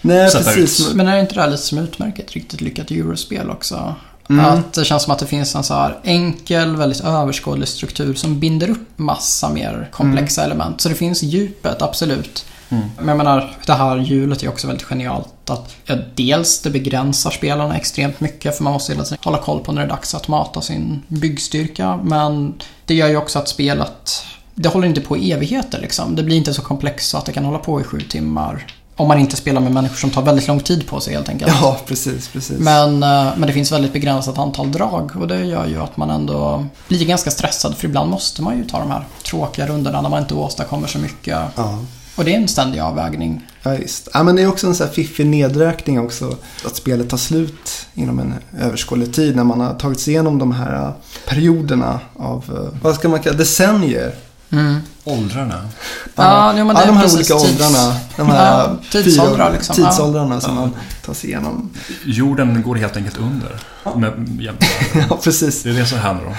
Nej, 0.00 0.30
Sätta 0.30 0.44
precis. 0.50 0.88
ut. 0.88 0.94
Men 0.94 1.08
är 1.08 1.18
inte 1.20 1.34
det 1.34 1.40
här 1.40 1.50
lite 1.50 1.62
som 1.62 1.78
utmärker 1.78 2.22
ett 2.22 2.32
riktigt 2.32 2.60
lyckat 2.60 2.90
eurospel 2.90 3.50
också? 3.50 3.94
Mm. 4.30 4.44
Att 4.44 4.72
det 4.72 4.84
känns 4.84 5.02
som 5.02 5.12
att 5.12 5.18
det 5.18 5.26
finns 5.26 5.54
en 5.54 5.64
så 5.64 5.74
här 5.74 5.98
enkel, 6.04 6.76
väldigt 6.76 7.00
överskådlig 7.00 7.68
struktur 7.68 8.14
som 8.14 8.40
binder 8.40 8.70
upp 8.70 8.88
massa 8.98 9.48
mer 9.48 9.88
komplexa 9.92 10.44
Mm. 10.44 10.50
element. 10.50 10.80
Så 10.80 10.88
det 10.88 10.94
finns 10.94 11.22
djupet, 11.22 11.82
absolut. 11.82 12.44
Mm. 12.68 12.84
Men 12.96 13.08
jag 13.08 13.16
menar, 13.16 13.56
det 13.66 13.72
här 13.72 13.96
hjulet 13.96 14.42
är 14.42 14.48
också 14.48 14.66
väldigt 14.66 14.86
genialt. 14.86 15.50
Att 15.50 15.74
ja, 15.84 15.96
dels 16.14 16.62
det 16.62 16.70
begränsar 16.70 17.30
spelarna 17.30 17.76
extremt 17.76 18.20
mycket 18.20 18.56
för 18.56 18.64
man 18.64 18.72
måste 18.72 18.92
hela 18.92 19.04
tiden 19.04 19.18
hålla 19.24 19.38
koll 19.38 19.60
på 19.64 19.72
när 19.72 19.80
det 19.80 19.86
är 19.86 19.90
dags 19.90 20.14
att 20.14 20.28
mata 20.28 20.60
sin 20.60 21.02
byggstyrka. 21.08 21.96
Men 21.96 22.54
det 22.84 22.94
gör 22.94 23.08
ju 23.08 23.16
också 23.16 23.38
att 23.38 23.48
spelet, 23.48 24.24
det 24.54 24.68
håller 24.68 24.88
inte 24.88 25.00
på 25.00 25.16
i 25.16 25.32
evigheter 25.32 25.80
liksom. 25.80 26.16
Det 26.16 26.22
blir 26.22 26.36
inte 26.36 26.54
så 26.54 26.62
komplext 26.62 27.10
så 27.10 27.18
att 27.18 27.24
det 27.24 27.32
kan 27.32 27.44
hålla 27.44 27.58
på 27.58 27.80
i 27.80 27.84
sju 27.84 28.00
timmar. 28.00 28.66
Om 28.96 29.08
man 29.08 29.18
inte 29.18 29.36
spelar 29.36 29.60
med 29.60 29.72
människor 29.72 29.96
som 29.96 30.10
tar 30.10 30.22
väldigt 30.22 30.48
lång 30.48 30.60
tid 30.60 30.86
på 30.86 31.00
sig 31.00 31.14
helt 31.14 31.28
enkelt. 31.28 31.52
Ja, 31.60 31.80
precis, 31.86 32.28
precis. 32.28 32.58
Men, 32.58 33.02
eh, 33.02 33.32
men 33.36 33.40
det 33.40 33.52
finns 33.52 33.72
väldigt 33.72 33.92
begränsat 33.92 34.38
antal 34.38 34.72
drag 34.72 35.10
och 35.16 35.28
det 35.28 35.44
gör 35.44 35.66
ju 35.66 35.82
att 35.82 35.96
man 35.96 36.10
ändå 36.10 36.66
blir 36.88 37.04
ganska 37.04 37.30
stressad 37.30 37.74
för 37.76 37.88
ibland 37.88 38.10
måste 38.10 38.42
man 38.42 38.58
ju 38.58 38.64
ta 38.64 38.78
de 38.78 38.90
här 38.90 39.04
tråkiga 39.24 39.66
rundorna 39.66 40.00
när 40.00 40.08
man 40.08 40.22
inte 40.22 40.34
åstadkommer 40.34 40.88
så 40.88 40.98
mycket. 40.98 41.38
Ja, 41.54 41.78
Och 42.16 42.24
det 42.24 42.34
är 42.34 42.36
en 42.38 42.48
ständig 42.48 42.78
avvägning. 42.80 43.46
ja 43.62 43.70
visst. 43.70 44.08
Ja, 44.14 44.22
men 44.22 44.36
det 44.36 44.42
är 44.42 44.46
också 44.48 44.66
en 44.66 44.74
sån 44.74 44.86
här 44.86 44.94
fiffig 44.94 45.26
nedräkning 45.26 46.00
också. 46.00 46.36
Att 46.66 46.76
spelet 46.76 47.08
tar 47.10 47.16
slut 47.16 47.86
inom 47.94 48.18
en 48.18 48.34
överskådlig 48.60 49.14
tid 49.14 49.36
när 49.36 49.44
man 49.44 49.60
har 49.60 49.74
tagit 49.74 50.00
sig 50.00 50.12
igenom 50.14 50.38
de 50.38 50.52
här 50.52 50.74
eh, 50.74 50.90
perioderna 51.26 52.00
av, 52.16 52.44
eh, 52.48 52.78
vad 52.82 52.94
ska 52.94 53.08
man 53.08 53.20
kalla 53.22 53.36
decennier. 53.36 54.14
Åldrarna. 55.04 55.68
Ja, 56.14 56.54
jo, 56.58 56.64
men 56.64 56.76
det 56.76 56.80
ja, 56.80 56.82
är 56.82 56.86
de 56.86 56.96
här 56.96 57.02
precis 57.02 57.30
olika 57.30 57.34
tids- 57.34 57.50
åldrarna. 57.50 57.96
De 58.16 58.26
här 58.28 58.58
Ja, 58.68 58.76
tidsåldrar 58.90 59.52
liksom. 59.52 59.74
Ja. 59.78 59.90
Tidsåldrarna 59.90 60.40
som 60.40 60.54
man 60.54 60.72
tar 61.06 61.14
sig 61.14 61.30
igenom. 61.30 61.70
Jorden 62.04 62.62
går 62.62 62.74
helt 62.74 62.96
enkelt 62.96 63.18
under. 63.18 63.58
Med, 63.96 64.42
jämte 64.42 64.66
Ja, 65.10 65.18
precis. 65.24 65.62
det 65.62 65.70
är 65.70 65.74
det 65.74 65.86
som 65.86 65.98
händer 65.98 66.24
då. 66.24 66.30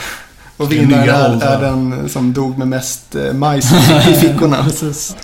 Och 0.58 0.72
vinnaren 0.72 1.42
är, 1.42 1.48
är 1.48 1.62
den 1.62 2.10
som 2.10 2.34
dog 2.34 2.58
med 2.58 2.68
mest 2.68 3.16
eh, 3.16 3.34
majs 3.34 3.72
i 4.10 4.14
fickorna. 4.22 4.66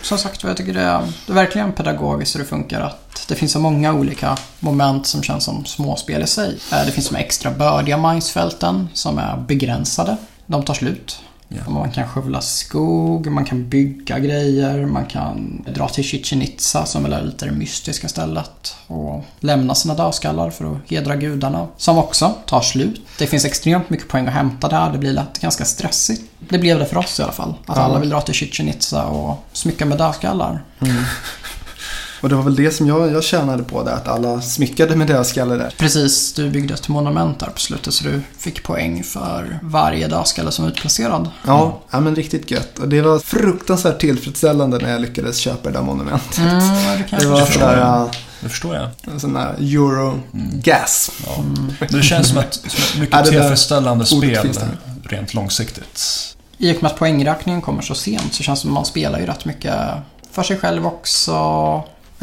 Som 0.02 0.18
sagt 0.18 0.44
jag 0.44 0.58
tycker 0.58 0.74
det 0.74 0.82
är, 0.82 1.02
det 1.26 1.32
är 1.32 1.36
verkligen 1.36 1.72
pedagogiskt 1.72 2.36
hur 2.36 2.40
det 2.40 2.46
funkar. 2.46 2.82
Att 2.82 3.26
det 3.28 3.36
finns 3.36 3.52
så 3.52 3.60
många 3.60 3.94
olika 3.94 4.38
moment 4.60 5.08
som 5.08 5.24
känns 5.24 5.44
som 5.44 5.66
småspel 5.66 6.22
i 6.24 6.28
sig. 6.28 6.58
Eh, 6.72 6.86
Det 6.86 6.92
finns 6.92 7.10
de 7.10 7.16
extra 7.16 7.52
bördiga 7.52 7.98
majsfälten 7.98 8.90
som 8.94 9.18
är 9.18 9.38
begränsade. 9.48 10.18
De 10.46 10.64
tar 10.64 10.74
slut. 10.74 11.20
Och 11.66 11.72
Man 11.72 11.92
kan 11.92 12.08
skövla 12.08 12.42
skog, 12.42 13.28
man 13.28 13.46
kan 13.46 13.70
bygga 13.70 14.20
grejer, 14.20 14.86
man 14.86 15.06
kan 15.06 15.66
dra 15.76 15.88
till 15.90 16.04
Chichen 16.04 16.42
Itza 16.42 16.86
som 16.86 17.04
väl 17.04 17.14
är 17.14 17.22
lite 17.22 17.46
det 17.46 17.52
mystiska 17.52 18.08
stället 18.08 18.76
och 18.88 19.24
lämna 19.40 19.76
sina 19.76 19.94
dödskallar 19.96 20.50
för 20.50 20.66
att 20.72 20.78
hedra 20.92 21.16
gudarna. 21.16 21.68
Som 21.78 21.98
också 21.98 22.34
tar 22.46 22.62
slut. 22.62 23.02
Det 23.18 23.28
finns 23.28 23.46
extremt 23.46 23.90
mycket 23.90 24.08
poäng 24.08 24.28
att 24.28 24.34
hämta 24.34 24.68
där, 24.70 24.92
det 24.92 24.98
blir 24.98 25.14
lätt 25.14 25.40
ganska 25.40 25.66
stressigt. 25.66 26.22
Det 26.50 26.58
blev 26.58 26.80
det 26.80 26.86
för 26.86 26.98
oss 26.98 27.20
i 27.20 27.24
alla 27.24 27.32
fall. 27.32 27.54
Att 27.66 27.78
Ja. 27.78 27.84
alla 27.84 28.00
vill 28.00 28.10
dra 28.10 28.22
till 28.22 28.34
Chichen 28.34 28.70
Itza 28.70 29.06
och 29.06 29.44
smycka 29.54 29.86
med 29.86 29.98
dödskallar. 29.98 30.64
Och 32.22 32.30
det 32.30 32.36
var 32.36 32.44
väl 32.44 32.56
det 32.56 32.72
som 32.72 32.88
jag, 32.88 33.12
jag 33.12 33.24
tjänade 33.24 33.64
på 33.64 33.84
det, 33.84 33.94
att 33.94 34.08
alla 34.08 34.42
smyckade 34.42 34.96
med 34.96 35.08
dödskallar 35.08 35.58
där. 35.58 35.74
Precis, 35.78 36.34
du 36.34 36.50
byggde 36.50 36.74
ett 36.74 36.88
monument 36.88 37.40
där 37.40 37.48
på 37.48 37.60
slutet 37.60 37.94
så 37.94 38.04
du 38.04 38.22
fick 38.38 38.64
poäng 38.64 39.04
för 39.04 39.60
varje 39.64 40.08
dödskalle 40.08 40.52
som 40.52 40.66
var 40.66 40.72
utplacerad. 40.72 41.30
Ja, 41.48 41.80
ja, 41.92 42.00
men 42.00 42.16
riktigt 42.16 42.52
gött. 42.52 42.80
Och 42.80 42.90
det 42.90 43.02
var 43.02 43.20
fruktansvärt 43.20 44.00
tillfredsställande 44.00 44.78
när 44.78 44.92
jag 44.92 45.02
lyckades 45.02 45.38
köpa 45.38 45.70
det 45.70 45.78
där 45.78 45.84
monumentet. 45.84 46.38
Mm, 46.38 46.60
det 47.10 47.18
Det 47.20 47.26
var 47.28 47.46
sådär, 47.46 48.10
Det 48.42 48.50
förstår 48.50 48.76
jag. 48.76 48.90
en 49.14 49.20
sån 49.20 49.34
där 49.34 49.56
euro-gas. 49.60 51.12
Ja. 51.26 51.44
Det 51.90 52.02
känns 52.04 52.28
som 52.30 52.38
ett, 52.38 52.54
som 52.54 52.84
ett 52.84 53.00
mycket 53.00 53.26
tillfredsställande 53.30 54.06
spel. 54.06 54.50
rent 55.10 55.34
långsiktigt. 55.34 56.28
I 56.58 56.78
och 56.78 56.84
med 56.84 56.92
att 56.92 56.98
poängräkningen 56.98 57.62
kommer 57.62 57.82
så 57.82 57.96
sent 57.96 58.34
så 58.34 58.44
känns 58.44 58.60
det 58.60 58.62
som 58.62 58.70
att 58.72 58.74
man 58.74 58.86
spelar 58.86 59.20
ju 59.20 59.26
rätt 59.26 59.46
mycket 59.46 59.76
för 60.32 60.44
sig 60.44 60.58
själv 60.58 60.88
också. 60.88 61.34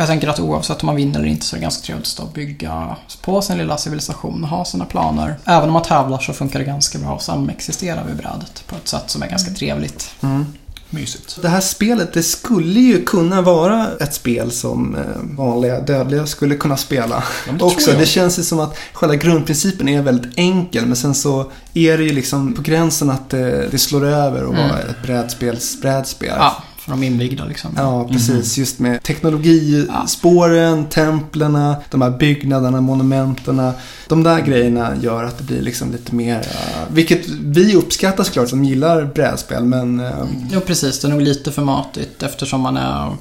Jag 0.00 0.06
tänker 0.06 0.28
att 0.28 0.40
oavsett 0.40 0.82
om 0.82 0.87
man 0.87 0.96
vinner 0.96 1.18
eller 1.18 1.28
inte 1.28 1.46
så 1.46 1.56
är 1.56 1.58
det 1.58 1.62
ganska 1.62 1.87
trevligt 1.87 2.20
att 2.20 2.34
bygga 2.34 2.96
på 3.22 3.42
sin 3.42 3.58
lilla 3.58 3.76
civilisation 3.78 4.42
och 4.44 4.50
ha 4.50 4.64
sina 4.64 4.84
planer. 4.84 5.37
Även 5.44 5.68
om 5.68 5.72
man 5.72 5.82
tävlar 5.82 6.18
så 6.18 6.32
funkar 6.32 6.58
det 6.58 6.64
ganska 6.64 6.98
bra 6.98 7.16
att 7.16 7.22
samexistera 7.22 8.04
vid 8.04 8.16
brädet 8.16 8.64
på 8.66 8.76
ett 8.76 8.88
sätt 8.88 9.02
som 9.06 9.22
är 9.22 9.26
ganska 9.28 9.50
trevligt. 9.50 10.11
Mm. 10.20 10.46
Mysigt. 10.90 11.38
Det 11.42 11.48
här 11.48 11.61
spelet, 11.61 12.12
det 12.12 12.22
skulle 12.22 12.80
ju 12.80 13.04
kunna 13.04 13.42
vara 13.42 13.87
ett 14.00 14.14
spel 14.14 14.50
som 14.50 14.94
eh, 14.94 15.02
vanliga 15.22 15.80
dödliga 15.80 16.26
skulle 16.26 16.54
kunna 16.56 16.76
spela. 16.76 17.22
Ja, 17.46 17.52
det 17.52 17.64
Också, 17.64 17.92
det 17.92 18.06
känns 18.06 18.38
ju 18.38 18.42
som 18.42 18.61
att 18.61 18.76
själva 18.92 19.14
grundprincipen 19.16 19.88
är 19.88 20.02
väldigt 20.02 20.32
enkel 20.37 20.87
men 20.87 20.96
sen 20.96 21.14
så 21.14 21.50
är 21.74 21.98
det 21.98 22.04
ju 22.04 22.12
liksom 22.12 22.54
på 22.54 22.62
gränsen 22.62 23.11
att 23.11 23.30
det, 23.30 23.68
det 23.70 23.78
slår 23.78 24.06
över 24.06 24.42
och 24.44 24.54
Mm. 24.54 24.68
vara 24.68 24.78
ett 24.80 25.02
brädspelsbrädspel. 25.02 26.34
Ja, 26.38 26.62
för 26.88 26.94
de 26.96 27.03
invigda 27.03 27.44
liksom. 27.44 27.70
Ja, 27.77 28.09
precis. 28.12 28.59
Just 28.59 28.79
med 28.79 28.94
Ja. 28.94 28.98
teknologispåren, 29.03 30.85
templerna, 30.88 31.77
de 31.90 32.03
här 32.03 32.11
byggnaderna, 32.11 32.81
monumenterna. 32.81 33.72
De 34.09 34.22
där 34.22 34.40
grejerna 34.40 34.96
gör 35.03 35.24
att 35.24 35.38
det 35.38 35.44
blir 35.44 35.62
liksom 35.62 35.92
lite 35.92 36.14
mer, 36.14 36.37
eh, 36.40 36.83
vilket 36.92 37.29
vi 37.29 37.74
uppskattar 37.77 38.24
såklart 38.24 38.48
som 38.48 38.64
gillar 38.64 39.05
brädspel, 39.05 39.64
men 39.64 40.01
eh, 40.01 40.11
Jo, 40.53 40.61
precis. 40.61 41.01
Det 41.01 41.09
är 41.09 41.11
nog 41.11 41.22
lite 41.22 41.53
för 41.53 41.62
matigt 41.62 42.22
eftersom 42.22 42.61
man 42.61 42.77
är... 42.77 43.12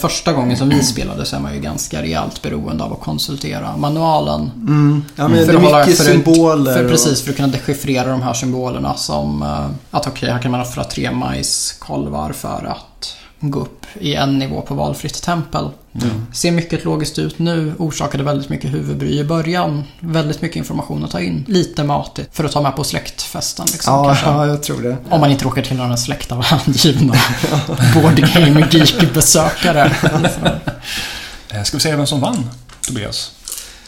Första 0.00 0.32
gången 0.32 0.56
som 0.56 0.68
vi 0.68 0.82
spelade 0.82 1.24
så 1.24 1.36
är 1.36 1.40
man 1.40 1.54
ju 1.54 1.60
ganska 1.60 2.02
rejält 2.02 2.42
beroende 2.42 2.84
av 2.84 2.92
att 2.92 3.00
konsultera 3.00 3.76
manualen. 3.76 4.40
mm, 4.56 5.04
ja, 5.16 5.28
men 5.28 5.46
För 5.46 5.52
det 5.52 5.58
är 5.58 5.78
mycket 5.86 5.98
symboler. 6.04 6.74
För, 6.74 6.84
och- 6.84 6.90
precis, 6.90 7.22
för 7.22 7.30
att 7.30 7.36
kunna 7.36 7.48
dechiffrera 7.48 8.10
de 8.10 8.22
här 8.22 8.32
symbolerna 8.32 8.94
som 8.94 9.42
eh, 9.42 9.66
att 9.90 10.06
okej, 10.06 10.30
här 10.30 10.38
kan 10.42 10.50
man 10.50 10.60
offra 10.60 10.84
tre 10.84 11.10
majskolvar 11.12 12.32
för 12.32 12.66
att 12.70 12.87
gå 13.40 13.60
upp 13.60 13.86
i 14.00 14.14
en 14.14 14.38
nivå 14.38 14.60
på 14.62 14.74
valfritt 14.74 15.22
tempel. 15.22 15.68
Mm. 16.02 16.26
Ser 16.32 16.50
mycket 16.52 16.84
logiskt 16.84 17.18
ut 17.18 17.38
nu, 17.38 17.72
orsakade 17.78 18.24
väldigt 18.24 18.48
mycket 18.48 18.72
huvudbry 18.74 19.18
i 19.18 19.24
början. 19.24 19.82
Väldigt 20.00 20.42
mycket 20.42 20.56
information 20.56 21.04
att 21.04 21.10
ta 21.10 21.20
in. 21.20 21.44
Lite 21.48 21.84
matigt 21.84 22.28
för 22.32 22.44
att 22.44 22.52
ta 22.52 22.60
med 22.62 22.76
på 22.76 22.84
släktfesten 22.84 23.66
liksom, 23.72 23.94
Ja, 23.94 24.04
kanske. 24.04 24.26
ja, 24.26 24.46
jag 24.46 24.62
tror 24.62 24.82
det. 24.82 24.96
Om 25.10 25.20
man 25.20 25.30
inte 25.30 25.44
råkar 25.44 25.62
tillhöra 25.62 25.90
en 25.90 25.98
släkt 25.98 26.32
av 26.32 26.42
hängivna 26.44 27.14
board 27.94 28.16
game 28.34 28.68
geek-besökare. 28.70 29.96
Eh, 31.50 31.62
Ska 31.62 31.76
vi 31.76 31.80
säga 31.80 31.96
vem 31.96 32.06
som 32.06 32.20
vann, 32.20 32.46
Tobias? 32.86 33.32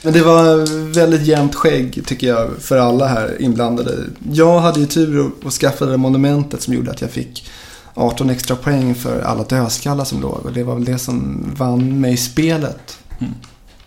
Men 0.02 0.12
det 0.12 0.22
var 0.22 0.66
väldigt 0.92 1.22
jämnt 1.22 1.54
skägg 1.54 2.02
tycker 2.06 2.26
jag 2.26 2.50
för 2.60 2.76
alla 2.78 3.06
här 3.08 3.42
inblandade. 3.42 3.92
Jag 4.32 4.60
hade 4.60 4.80
ju 4.80 4.86
tur 4.86 5.18
och, 5.18 5.44
och 5.46 5.52
skaffade 5.52 5.90
det 5.90 5.96
monumentet 5.96 6.62
som 6.62 6.74
gjorde 6.74 6.90
att 6.90 7.00
jag 7.00 7.10
fick 7.10 7.48
18 7.94 8.30
extra 8.30 8.56
poäng 8.56 8.94
för 8.94 9.20
alla 9.20 9.44
dödskallar 9.44 10.04
som 10.04 10.20
låg 10.20 10.46
och 10.46 10.52
det 10.52 10.64
var 10.64 10.74
väl 10.74 10.84
det 10.84 10.98
som 10.98 11.44
vann 11.56 12.00
mig 12.00 12.16
spelet. 12.16 12.98
Mm. 13.18 13.34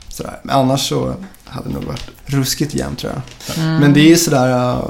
Sådär. 0.09 0.39
Men 0.43 0.55
annars 0.55 0.89
så 0.89 1.15
hade 1.45 1.69
det 1.69 1.73
nog 1.73 1.83
varit 1.83 2.09
ruskigt 2.25 2.73
jämnt 2.73 2.99
tror 2.99 3.13
jag. 3.13 3.57
Mm. 3.63 3.79
Men 3.79 3.93
det 3.93 3.99
är 3.99 4.09
ju 4.09 4.15
sådär, 4.15 4.75
uh, 4.75 4.83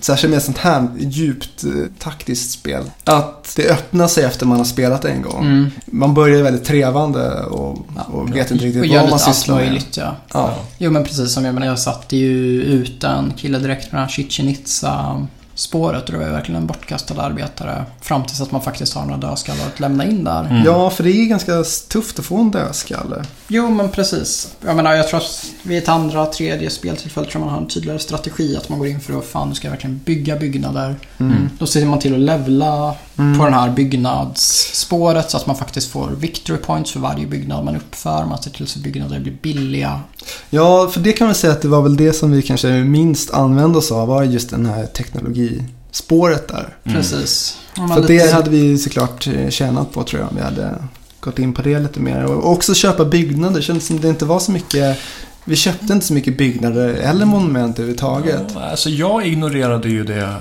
särskilt 0.00 0.30
med 0.30 0.38
ett 0.38 0.44
sånt 0.44 0.58
här 0.58 0.88
djupt 0.98 1.64
uh, 1.64 1.86
taktiskt 1.98 2.50
spel. 2.50 2.90
Att 3.04 3.52
det 3.56 3.70
öppnar 3.70 4.08
sig 4.08 4.24
efter 4.24 4.46
man 4.46 4.58
har 4.58 4.64
spelat 4.64 5.04
en 5.04 5.22
gång. 5.22 5.46
Mm. 5.46 5.70
Man 5.86 6.14
börjar 6.14 6.42
väldigt 6.42 6.64
trevande 6.64 7.42
och, 7.44 7.86
Ja. 7.96 8.02
och 8.02 8.36
vet 8.36 8.50
inte 8.50 8.64
riktigt 8.64 8.92
vad 8.92 9.10
man 9.10 9.18
sysslar 9.18 9.56
med. 9.56 9.64
möjligt, 9.64 9.96
ja. 9.96 10.16
Ja. 10.32 10.54
Jo 10.78 10.90
men 10.90 11.04
precis 11.04 11.32
som 11.32 11.44
jag 11.44 11.54
menar, 11.54 11.66
jag 11.66 11.78
satte 11.78 12.16
ju 12.16 12.62
ut 12.62 13.04
en 13.04 13.32
kille 13.36 13.58
direkt 13.58 13.92
med 13.92 14.00
den 14.00 14.08
här 14.08 14.12
Chichen 14.12 14.48
Itza 14.48 15.26
spåret 15.54 16.04
och 16.04 16.12
det 16.12 16.18
var 16.18 16.26
verkligen 16.26 16.60
en 16.60 16.66
bortkastad 16.66 17.22
arbetare. 17.22 17.84
Fram 18.00 18.24
tills 18.24 18.40
att 18.40 18.52
man 18.52 18.62
faktiskt 18.62 18.94
har 18.94 19.04
några 19.04 19.16
dödskallar 19.16 19.66
att 19.66 19.80
lämna 19.80 20.04
in 20.04 20.24
där. 20.24 20.44
Mm. 20.44 20.64
Ja, 20.64 20.90
för 20.90 21.04
det 21.04 21.10
är 21.10 21.26
ganska 21.26 21.62
tufft 21.88 22.18
att 22.18 22.24
få 22.24 22.36
en 22.36 22.50
dödskalle. 22.50 23.24
Jo 23.54 23.70
men 23.70 23.88
precis. 23.88 24.54
Jag 24.66 24.76
menar 24.76 24.94
jag 24.94 25.08
tror 25.08 25.20
att 25.20 25.44
vid 25.62 25.78
ett 25.78 25.88
andra, 25.88 26.26
tredje 26.26 26.70
speltillfälle 26.70 27.30
tror 27.30 27.40
man 27.40 27.50
har 27.50 27.58
en 27.58 27.68
tydligare 27.68 27.98
strategi. 27.98 28.56
Att 28.56 28.68
man 28.68 28.78
går 28.78 28.88
in 28.88 29.00
för 29.00 29.18
att 29.18 29.24
fan 29.24 29.48
nu 29.48 29.54
ska 29.54 29.66
jag 29.66 29.72
verkligen 29.72 30.00
bygga 30.04 30.36
byggnader. 30.36 30.96
Mm. 31.18 31.48
Då 31.58 31.66
ser 31.66 31.86
man 31.86 31.98
till 31.98 32.14
att 32.14 32.20
levla 32.20 32.94
Mm. 33.18 33.38
på 33.38 33.44
den 33.44 33.54
här 33.54 33.70
byggnadsspåret 33.70 35.30
så 35.30 35.36
att 35.36 35.46
man 35.46 35.56
faktiskt 35.56 35.90
får 35.90 36.10
victory 36.10 36.58
points 36.58 36.90
för 36.92 37.00
varje 37.00 37.26
byggnad 37.26 37.64
man 37.64 37.76
uppför. 37.76 38.24
Man 38.24 38.42
ser 38.42 38.50
till 38.50 38.66
så 38.66 38.78
att 38.78 38.84
byggnader 38.84 39.20
blir 39.20 39.36
billiga. 39.42 40.00
Ja, 40.50 40.90
för 40.92 41.00
det 41.00 41.12
kan 41.12 41.26
man 41.26 41.34
säga 41.34 41.52
att 41.52 41.62
det 41.62 41.68
var 41.68 41.82
väl 41.82 41.96
det 41.96 42.12
som 42.12 42.30
vi 42.32 42.42
kanske 42.42 42.68
minst 42.68 43.30
använde 43.30 43.78
oss 43.78 43.92
av 43.92 44.08
var 44.08 44.22
just 44.22 44.50
den 44.50 44.66
här 44.66 44.86
teknologispåret 44.86 46.48
där. 46.48 46.76
Mm. 46.84 46.96
Precis. 46.96 47.58
För 47.74 48.06
det 48.06 48.32
hade 48.32 48.50
vi 48.50 48.78
såklart 48.78 49.26
eh, 49.26 49.48
tjänat 49.50 49.92
på 49.92 50.02
tror 50.02 50.20
jag 50.22 50.30
om 50.30 50.36
vi 50.36 50.42
hade 50.42 50.74
gått 51.24 51.38
in 51.38 51.52
på 51.52 51.62
det 51.62 51.78
lite 51.78 52.00
mer. 52.00 52.24
Och 52.24 52.52
också 52.52 52.74
köpa 52.74 53.04
byggnader. 53.04 53.60
Kändes 53.60 53.86
som 53.86 54.00
det 54.00 54.08
inte 54.08 54.24
var 54.24 54.38
så 54.38 54.52
mycket 54.52 54.98
vi 55.46 55.56
köpte 55.56 55.92
inte 55.92 56.06
så 56.06 56.14
mycket 56.14 56.38
byggnader 56.38 56.88
eller 56.88 57.24
monument 57.26 57.78
överhuvudtaget. 57.78 58.42
Ja, 58.54 58.60
alltså 58.70 58.90
jag 58.90 59.26
ignorerade 59.26 59.88
ju 59.88 60.04
det 60.04 60.36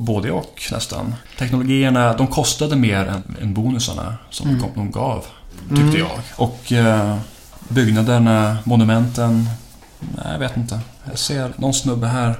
både 0.00 0.30
och 0.30 0.62
nästan. 0.72 1.14
Teknologierna, 1.38 2.12
de 2.16 2.26
kostade 2.26 2.76
mer 2.76 3.04
än, 3.06 3.22
än 3.42 3.54
bonusarna 3.54 4.14
som 4.30 4.48
Mm. 4.48 4.60
de, 4.60 4.68
de 4.74 4.90
gav, 4.90 5.24
tyckte 5.68 5.82
Mm. 5.82 5.96
jag. 5.98 6.10
Och 6.36 6.72
eh, 6.72 7.16
byggnaderna, 7.68 8.56
monumenten, 8.64 9.48
nej 10.16 10.32
jag 10.32 10.38
vet 10.38 10.56
inte. 10.56 10.80
Jag 11.10 11.18
ser 11.18 11.52
någon 11.56 11.74
snubbe 11.74 12.06
här 12.06 12.38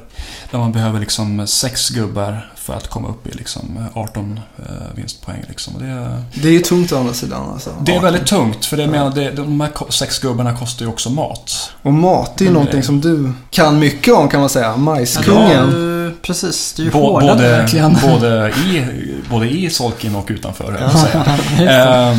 där 0.51 0.59
man 0.59 0.73
behöver 0.73 1.01
liksom 1.01 1.47
sex 1.47 1.89
gubbar 1.91 2.51
för 2.57 2.75
att 2.75 2.89
komma 2.89 3.09
upp 3.09 3.27
i 3.27 3.31
liksom 3.33 3.85
18 3.95 4.41
eh, 4.59 4.65
vinstpoäng. 4.95 5.45
Liksom. 5.49 5.75
Det, 5.79 6.23
Det 6.43 6.49
är 6.49 6.53
ju 6.53 6.59
tungt 6.61 6.93
å 6.93 6.99
andra 6.99 7.15
sidan 7.15 7.51
alltså. 7.53 7.71
det 7.81 7.95
är 7.95 8.01
väldigt 8.01 8.27
tungt, 8.27 8.65
för 8.65 8.77
det 8.77 8.87
menar, 8.87 9.11
det, 9.11 9.31
de 9.31 9.61
här 9.61 9.71
sex 9.93 10.19
gubbarna 10.19 10.57
kostar 10.57 10.85
ju 10.85 10.91
också 10.91 11.11
mat. 11.11 11.73
Och 11.83 11.93
mat 11.93 12.41
är 12.41 12.45
ju 12.45 12.53
någonting 12.53 12.83
som 12.83 13.01
du 13.01 13.33
kan 13.51 13.79
mycket 13.79 14.15
om 14.15 14.29
kan 14.29 14.41
man 14.41 14.49
säga. 14.49 14.67
Ja, 14.67 14.77
Majskungen. 14.77 15.71
det 15.71 15.77
är 15.77 15.83
ju- 15.89 15.93
Precis, 16.23 16.73
det 16.77 16.83
är 16.83 16.85
ju 16.85 16.91
Bå- 16.91 16.99
hårdare 17.01 17.35
både, 17.35 17.49
verkligen. 17.49 17.97
både, 18.03 18.51
i, 18.51 18.85
både 19.31 19.49
i 19.49 19.71
solken 19.71 20.17
och 20.17 20.27
utanför, 20.31 20.77
jag 20.81 20.93
säga. 21.57 22.17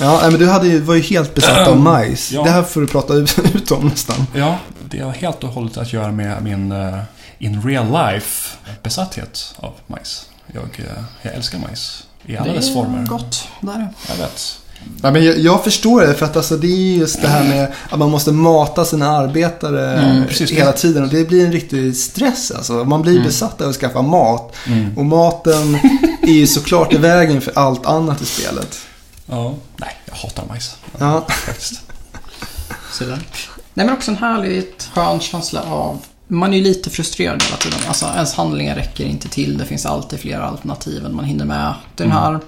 Ehm, 0.00 0.06
Ja, 0.06 0.20
men 0.30 0.38
du 0.40 0.48
hade 0.50 0.66
ju, 0.68 0.80
var 0.80 0.94
ju 0.94 1.00
helt 1.00 1.34
besatt 1.34 1.68
av 1.68 1.80
majs. 1.80 2.32
Ja. 2.32 2.42
Det 2.44 2.50
här 2.50 2.62
får 2.62 2.80
du 2.80 2.86
prata 2.86 3.14
ut, 3.14 3.38
ut 3.54 3.70
om 3.70 3.86
nästan. 3.88 4.26
Ja, 4.34 4.58
det 4.90 5.00
har 5.00 5.10
helt 5.12 5.44
och 5.44 5.50
hållet 5.50 5.76
att 5.76 5.92
göra 5.92 6.12
med 6.12 6.42
min 6.42 6.72
eh, 6.72 6.98
in 7.38 7.62
real 7.62 7.86
life 8.12 8.56
besatthet 8.82 9.54
av 9.56 9.72
majs. 9.86 10.26
Jag, 10.52 10.62
eh, 10.62 11.02
jag 11.22 11.34
älskar 11.34 11.58
majs 11.58 12.02
i 12.26 12.36
alla 12.36 12.46
det 12.46 12.52
dess 12.58 12.68
är 12.68 12.74
former. 12.74 13.06
gott. 13.06 13.48
Där 13.60 13.72
är 13.74 13.78
det. 13.78 13.88
Jag 14.08 14.16
vet. 14.16 14.56
Ja, 15.02 15.10
men 15.10 15.24
jag, 15.24 15.38
jag 15.38 15.64
förstår 15.64 16.00
det, 16.06 16.14
för 16.14 16.26
att 16.26 16.36
alltså, 16.36 16.56
det 16.56 16.66
är 16.66 16.96
just 16.96 17.22
det 17.22 17.28
här 17.28 17.44
med 17.44 17.72
att 17.90 17.98
man 17.98 18.10
måste 18.10 18.32
mata 18.32 18.84
sina 18.84 19.10
arbetare 19.10 19.98
Mm, 19.98 20.26
precis. 20.26 20.50
hela 20.50 20.72
tiden. 20.72 21.02
Och 21.02 21.08
det 21.08 21.28
blir 21.28 21.46
en 21.46 21.52
riktig 21.52 21.96
stress 21.96 22.50
alltså. 22.50 22.72
Man 22.84 23.02
blir 23.02 23.12
Mm. 23.12 23.24
besatt 23.26 23.60
av 23.60 23.68
att 23.68 23.76
skaffa 23.76 24.02
mat. 24.02 24.54
Mm. 24.66 24.98
Och 24.98 25.04
maten 25.04 25.74
är 26.22 26.32
ju 26.32 26.46
såklart 26.46 26.92
i 26.92 26.96
vägen 26.96 27.40
för 27.40 27.52
allt 27.58 27.86
annat 27.86 28.22
i 28.22 28.24
spelet. 28.26 28.78
Ja. 29.30 29.54
Nej, 29.76 29.96
jag 30.04 30.14
hatar 30.14 30.46
majs. 30.48 30.76
Ja, 30.98 31.26
Faktiskt. 31.28 31.82
Så 32.92 33.04
där. 33.04 33.18
Nej 33.74 33.86
men 33.86 33.90
också 33.94 34.10
en 34.10 34.16
härligt 34.16 34.90
skön 34.94 35.20
känsla 35.20 35.62
av 35.62 35.98
man 36.28 36.52
är 36.52 36.56
ju 36.58 36.62
lite 36.64 36.90
frustrerad 36.90 37.42
hela 37.42 37.56
tiden. 37.56 37.78
Alltså 37.88 38.06
ens 38.06 38.34
handlingar 38.34 38.76
räcker 38.76 39.04
inte 39.04 39.28
till. 39.28 39.58
Det 39.58 39.64
finns 39.66 39.86
alltid 39.86 40.20
fler 40.20 40.38
alternativ 40.40 41.06
än 41.06 41.16
man 41.16 41.24
hinner 41.24 41.44
med. 41.44 41.74
Den 41.96 42.06
Mm. 42.10 42.18
här 42.22 42.40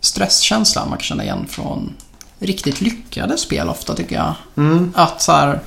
stresskänslan 0.00 0.88
man 0.88 0.98
kan 0.98 1.04
känna 1.04 1.24
igen 1.24 1.46
från 1.48 1.94
riktigt 2.38 2.80
lyckade 2.80 3.38
spel 3.38 3.68
ofta 3.68 3.94
tycker 3.94 4.16
jag. 4.16 4.34
mm. 4.56 4.92
Att 4.96 5.22
så 5.22 5.32
här, 5.32 5.60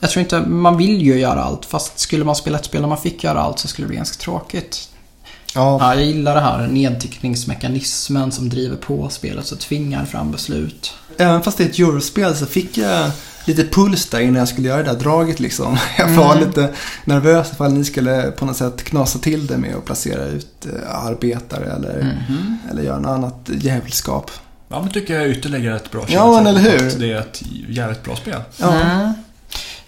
jag 0.00 0.10
tror 0.10 0.20
inte, 0.22 0.40
man 0.40 0.76
vill 0.76 1.02
ju 1.02 1.18
göra 1.20 1.44
allt. 1.44 1.64
Fast 1.66 1.98
skulle 1.98 2.24
man 2.24 2.36
spela 2.36 2.58
ett 2.58 2.64
spel 2.64 2.80
där 2.80 2.88
man 2.88 2.98
fick 2.98 3.24
göra 3.24 3.40
allt 3.40 3.58
så 3.58 3.68
skulle 3.68 3.84
det 3.86 3.88
bli 3.88 3.96
ganska 3.96 4.22
tråkigt. 4.22 4.88
Ja. 5.58 5.78
Ja, 5.80 5.94
jag 5.94 6.04
gillar 6.04 6.34
det 6.34 6.40
här 6.40 6.66
nedtyckningsmekanismen 6.66 8.32
som 8.32 8.48
driver 8.48 8.76
på 8.76 9.08
spelet 9.08 9.46
så 9.46 9.56
tvingar 9.56 10.04
fram 10.04 10.32
beslut. 10.32 10.94
Även 11.18 11.42
fast 11.42 11.58
det 11.58 11.64
är 11.64 11.68
ett 11.68 11.78
eurospel 11.78 12.34
så 12.36 12.46
fick 12.46 12.78
jag 12.78 13.10
lite 13.44 13.64
puls 13.64 14.06
där 14.06 14.20
innan 14.20 14.34
jag 14.36 14.48
skulle 14.48 14.68
göra 14.68 14.82
det 14.82 14.92
där 14.92 14.98
draget 15.00 15.40
liksom. 15.40 15.76
Jag 15.98 16.08
var 16.08 16.34
Mm. 16.36 16.46
lite 16.48 16.72
nervös 17.04 17.52
ifall 17.52 17.72
ni 17.72 17.84
skulle 17.84 18.22
på 18.22 18.44
något 18.44 18.56
sätt 18.56 18.84
knasa 18.84 19.18
till 19.18 19.46
det 19.46 19.56
med 19.58 19.74
att 19.76 19.84
placera 19.84 20.24
ut 20.24 20.66
eh, 20.66 21.04
arbetare 21.06 21.64
eller, 21.72 22.16
Mhm. 22.28 22.58
eller 22.70 22.82
göra 22.82 22.98
något 22.98 23.10
annat 23.10 23.50
djävulskap. 23.60 24.30
Ja, 24.68 24.80
men 24.82 24.90
tycker 24.90 25.14
jag 25.14 25.22
är 25.24 25.28
ytterligare 25.28 25.76
ett 25.76 25.90
bra 25.90 26.04
Ja, 26.08 26.32
men 26.32 26.46
eller 26.46 26.60
hur? 26.60 26.98
Det 27.00 27.12
är 27.12 27.18
ett 27.18 27.42
jävligt 27.68 28.04
bra 28.04 28.16
spel. 28.16 28.40
Ja. 28.56 28.72
Mm. 28.74 29.12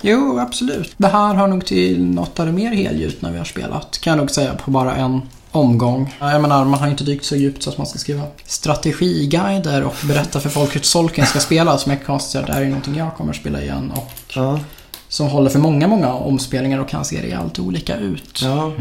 Jo, 0.02 0.38
absolut. 0.38 0.94
Det 0.96 1.08
här 1.08 1.34
har 1.34 1.48
nog 1.48 1.66
till 1.66 2.04
något 2.04 2.40
av 2.40 2.46
det 2.46 2.52
mer 2.52 2.70
helgjutna 2.74 3.30
vi 3.30 3.38
har 3.38 3.44
spelat. 3.44 3.98
Kan 4.00 4.10
jag 4.10 4.18
nog 4.18 4.30
säga 4.30 4.54
på 4.54 4.70
bara 4.70 4.94
en 4.96 5.20
omgång. 5.52 6.14
Ja, 6.20 6.32
Jag 6.32 6.42
menar, 6.42 6.64
man 6.64 6.80
har 6.80 6.88
inte 6.88 7.04
dykt 7.04 7.24
så 7.24 7.36
djupt 7.36 7.62
så 7.62 7.70
att 7.70 7.78
man 7.78 7.86
ska 7.86 7.98
skriva 7.98 8.22
strategiguider 8.46 9.82
och 9.84 9.94
berätta 10.04 10.40
för 10.40 10.48
folk 10.50 10.74
hur 10.76 10.80
Solken 10.80 11.26
ska 11.26 11.40
spela. 11.40 11.78
Som 11.78 11.92
jag 11.92 12.06
konstaterar, 12.06 12.46
det 12.46 12.52
här 12.52 12.62
är 12.62 12.66
någonting 12.66 12.96
jag 12.96 13.14
kommer 13.16 13.30
att 13.30 13.36
spela 13.36 13.62
igen. 13.62 13.92
Och 13.96 14.10
Ja. 14.34 14.60
som 15.08 15.26
håller 15.28 15.50
för 15.50 15.58
många, 15.58 15.88
många 15.88 16.12
omspelningar 16.12 16.78
och 16.78 16.88
kan 16.88 17.04
se 17.04 17.22
rejält 17.22 17.58
olika 17.58 17.96
ut. 17.96 18.40
Ja, 18.42 18.72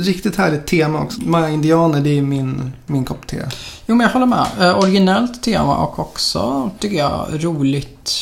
riktigt 0.00 0.36
härligt 0.36 0.66
tema 0.66 1.00
också. 1.02 1.20
Maya-indianer, 1.20 2.00
det 2.00 2.18
är 2.18 2.22
min, 2.22 2.72
min 2.86 3.04
kopp 3.04 3.26
te. 3.26 3.36
Jo, 3.86 3.94
men 3.94 4.06
jag 4.06 4.12
håller 4.12 4.26
med. 4.26 4.46
Eh, 4.60 4.78
originellt 4.78 5.42
tema 5.42 5.76
och 5.76 5.98
också, 5.98 6.70
tycker 6.78 6.96
jag, 6.96 7.26
roligt 7.32 8.12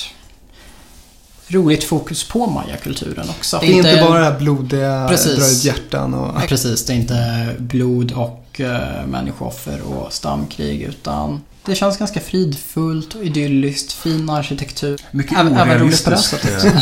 roligt 1.52 1.84
fokus 1.84 2.28
på 2.28 2.46
mayakulturen 2.46 3.28
också. 3.28 3.58
Det 3.60 3.66
är 3.66 3.72
inte 3.72 4.04
bara 4.08 4.18
det 4.18 4.24
här 4.24 4.38
blodiga, 4.38 5.06
Precis. 5.08 5.36
dra 5.38 5.46
ut 5.50 5.64
hjärtan 5.64 6.14
och... 6.14 6.48
Precis, 6.48 6.84
det 6.84 6.92
är 6.92 6.96
inte 6.96 7.46
blod 7.58 8.12
och 8.12 8.60
uh, 8.60 9.06
människooffer 9.06 9.80
och 9.82 10.12
stamkrig 10.12 10.82
utan 10.82 11.40
det 11.64 11.74
känns 11.74 11.98
ganska 11.98 12.20
fridfullt 12.20 13.14
och 13.14 13.24
idylliskt, 13.24 13.92
fin 13.92 14.30
arkitektur. 14.30 15.00
Mycket 15.10 15.38
Även- 15.38 15.56
även 15.56 15.78
roligt 15.78 16.04
på 16.04 16.10
det 16.10 16.16
sättet. 16.16 16.64
eh, 16.64 16.72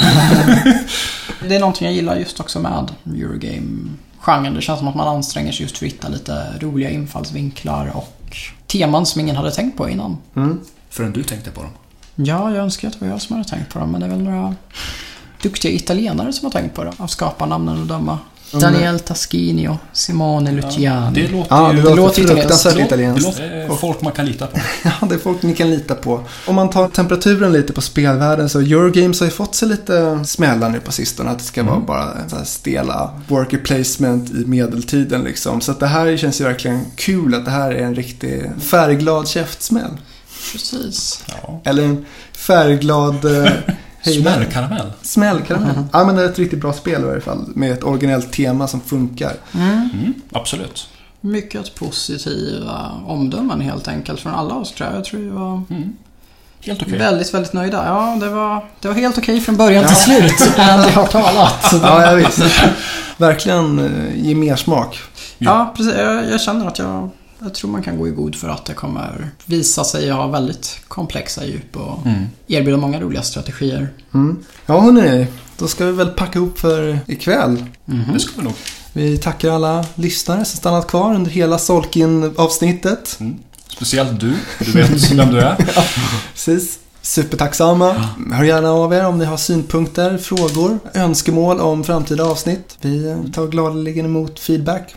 Det 1.48 1.54
är 1.56 1.61
någonting 1.61 1.87
jag 1.87 1.94
gillar 1.96 2.16
just 2.16 2.40
också 2.40 2.61
med 2.61 2.90
Eurogame-genren. 3.04 4.54
Det 4.54 4.61
känns 4.61 4.78
som 4.78 4.88
att 4.88 4.94
man 4.94 5.09
anstränger 5.09 5.52
sig 5.52 5.62
just 5.62 5.78
för 5.78 5.87
att 5.87 5.92
hitta 5.92 6.09
lite 6.09 6.46
roliga 6.61 6.90
infallsvinklar 6.90 7.92
och 7.94 8.37
teman 8.66 9.06
som 9.06 9.20
ingen 9.20 9.37
hade 9.37 9.50
tänkt 9.50 9.76
på 9.76 9.88
innan. 9.88 10.16
Mm. 10.37 10.61
Förrän 10.90 11.12
du 11.12 11.22
tänkte 11.22 11.50
på 11.50 11.61
dem. 11.62 11.70
Ja, 12.24 12.50
jag 12.50 12.62
önskar 12.64 12.88
att 12.88 12.94
det 13.00 13.04
var 13.04 13.12
jag 13.12 13.22
som 13.22 13.37
hade 13.37 13.48
tänkt 13.48 13.72
på 13.72 13.78
dem, 13.78 13.90
men 13.92 14.00
det 14.00 14.06
är 14.06 14.11
väl 14.11 14.22
några 14.22 14.54
duktiga 15.42 15.72
italienare 15.72 16.33
som 16.33 16.44
har 16.46 16.52
tänkt 16.52 16.74
på 16.74 16.85
det, 16.85 16.92
av 16.96 17.06
skaparnamnen 17.06 17.83
att 17.83 17.88
döma. 17.88 18.18
Mm. 18.52 18.61
Daniel 18.62 19.00
Taschini 19.00 19.68
och 19.68 19.76
Simone 19.92 20.52
Luciani. 20.52 21.22
Det 21.22 21.28
låter 21.33 21.56
Ja, 21.56 21.68
det 21.72 21.76
ju... 21.76 21.83
låter, 21.83 21.96
låter 21.96 22.22
fruktansvärt 22.26 22.74
det 22.74 22.83
italienskt. 22.83 23.24
låter 23.26 23.70
eh, 23.70 23.76
folk 23.76 24.00
man 24.02 24.12
kan 24.12 24.26
lita 24.26 24.46
på. 24.46 24.59
Ja, 24.85 25.06
det 25.09 25.14
är 25.14 25.18
folk 25.18 25.42
ni 25.42 25.54
kan 25.54 25.70
lita 25.70 25.94
på. 25.94 26.20
Om 26.46 26.54
man 26.54 26.70
tar 26.70 26.88
temperaturen 26.88 27.52
lite 27.52 27.72
på 27.72 27.80
spelvärlden 27.80 28.48
så 28.48 28.61
Eurogames 28.61 29.20
har 29.20 29.26
ju 29.26 29.30
fått 29.30 29.54
sig 29.54 29.68
lite 29.68 30.24
smällar 30.24 30.68
nu 30.70 30.80
på 30.80 30.92
sistone. 30.92 31.30
Att 31.30 31.38
det 31.38 31.44
ska 31.44 31.62
vara 31.62 31.74
Mm. 31.74 31.87
bara 31.87 32.28
så 32.28 32.37
här 32.37 32.44
stela 32.44 33.11
worker 33.28 33.59
placement 33.59 34.30
i 34.30 34.44
medeltiden 34.46 35.22
liksom. 35.22 35.61
Så 35.61 35.72
att 35.72 35.80
det 35.80 35.87
här 35.87 36.16
känns 36.16 36.40
ju 36.40 36.44
verkligen 36.44 36.80
kul 36.96 37.35
att 37.35 37.44
det 37.44 37.50
här 37.50 37.70
är 37.70 37.83
en 37.85 37.94
riktig 37.94 38.50
färgglad 38.61 39.28
käftsmäll. 39.28 39.90
Precis. 40.53 41.24
Ja. 41.29 41.61
Eller 41.64 41.83
en 41.83 42.07
färgglad 42.37 43.24
eh. 43.46 43.53
Smällkaramell. 44.03 44.92
Smällkaramell. 45.03 45.85
Ja 45.92 46.05
men 46.05 46.16
det 46.16 46.22
är 46.22 46.26
ett 46.26 46.38
riktigt 46.38 46.61
bra 46.61 46.72
spel 46.72 47.00
i 47.00 47.05
varje 47.05 47.20
fall. 47.20 47.44
Med 47.55 47.72
ett 47.72 47.85
originellt 47.85 48.33
tema 48.33 48.68
som 48.68 48.81
funkar. 48.81 49.33
Mm, 49.55 50.14
absolut. 50.33 50.88
Mycket 51.20 51.74
positiva 51.74 52.90
omdömen 53.07 53.61
helt 53.61 53.88
enkelt 53.88 54.20
från 54.20 54.35
alla 54.35 54.55
oss 54.55 54.72
tror 54.72 54.88
jag. 54.88 54.98
Jag 54.98 55.05
tror 55.05 55.20
vi 55.20 55.29
var 55.29 55.62
Mm. 55.70 55.92
Helt 56.64 56.83
okej. 56.83 56.98
väldigt, 56.98 57.35
väldigt 57.35 57.53
nöjda. 57.53 57.85
Ja, 57.87 58.16
det 58.20 58.29
var, 58.29 58.64
det 58.81 58.88
var 58.88 58.94
helt 58.94 59.18
okej 59.18 59.40
från 59.40 59.57
början 59.57 59.87
till 59.87 59.96
slut. 59.96 60.53
Men 60.57 60.81
det 60.83 60.90
har 60.90 61.07
talat. 61.07 61.72
Ja, 61.83 62.07
jag 62.07 62.16
visst. 62.16 62.42
Verkligen 63.16 63.79
eh, 63.79 64.26
ge 64.26 64.35
mer 64.35 64.57
smak. 64.57 64.98
Ja, 65.38 65.72
precis. 65.76 65.94
Jag, 65.96 66.31
jag 66.31 66.40
känner 66.40 66.66
att 66.66 66.79
jag, 66.79 67.11
jag 67.42 67.55
tror 67.55 67.70
man 67.70 67.83
kan 67.83 67.98
gå 67.98 68.09
i 68.09 68.11
god 68.11 68.35
för 68.37 68.48
att 68.48 68.64
det 68.64 68.74
kommer 68.74 69.31
visa 69.44 69.85
sig 69.85 70.11
ha 70.11 70.26
väldigt 70.26 70.79
komplexa 70.88 71.44
djup 71.46 71.76
och 71.76 72.07
Mm. 72.07 72.24
erbjuda 72.46 72.76
många 72.79 73.00
roliga 73.00 73.22
strategier. 73.22 73.88
Mm. 74.14 74.37
Ja, 74.66 74.81
hörni. 74.81 75.26
Då 75.59 75.68
ska 75.68 75.87
vi 75.87 75.92
väl 75.92 76.09
packa 76.09 76.38
ihop 76.38 76.59
för 76.59 76.98
ikväll. 77.07 77.64
Mhm. 77.85 78.12
Det 78.12 78.20
ska 78.20 78.33
vi 78.37 78.42
nog. 78.44 78.53
Vi 78.92 79.18
tackar 79.18 79.50
alla 79.50 79.85
lyssnare 79.94 80.44
som 80.44 80.57
stannat 80.59 80.87
kvar 80.87 81.14
under 81.14 81.31
hela 81.31 81.59
Solkin-avsnittet. 81.59 83.16
Mm. 83.20 83.37
Speciellt 83.68 84.20
du. 84.20 84.35
Du 84.59 84.72
vet 84.72 85.11
vem 85.12 85.31
du 85.31 85.40
är. 85.40 85.57
Precis. 86.33 86.79
Supertacksamma. 87.03 88.05
Hör 88.33 88.44
gärna 88.44 88.70
av 88.70 88.92
er 88.94 89.07
om 89.07 89.18
ni 89.18 89.24
har 89.24 89.37
synpunkter, 89.37 90.18
frågor, 90.18 90.79
önskemål 90.94 91.61
om 91.61 91.85
framtida 91.85 92.24
avsnitt. 92.24 92.79
Vi 92.81 93.16
tar 93.35 93.46
gladeligen 93.46 94.05
emot 94.07 94.40
feedback 94.40 94.94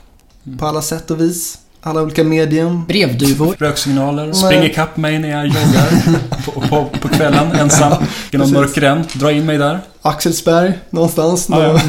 på 0.59 0.65
alla 0.67 0.81
sätt 0.81 1.11
och 1.11 1.21
vis. 1.21 1.57
Alla 1.85 2.01
olika 2.01 2.23
medium. 2.23 2.85
Brevduvor. 2.85 3.55
Röksignaler. 3.59 4.33
Spring 4.33 4.63
ikapp 4.63 4.97
mig 4.97 5.19
när 5.19 5.29
jag 5.29 5.45
joggar 5.47 6.15
på, 6.45 6.51
på, 6.51 6.89
på 7.01 7.07
kvällen 7.07 7.51
ensam. 7.51 7.91
I 7.91 7.95
någon 8.37 8.41
Precis. 8.41 8.53
mörk 8.53 8.75
gränd. 8.75 9.05
Dra 9.13 9.31
in 9.31 9.45
mig 9.45 9.57
där. 9.57 9.79
Axelsberg 10.01 10.73
någonstans. 10.89 11.47
Ja, 11.49 11.63
ja. 11.63 11.79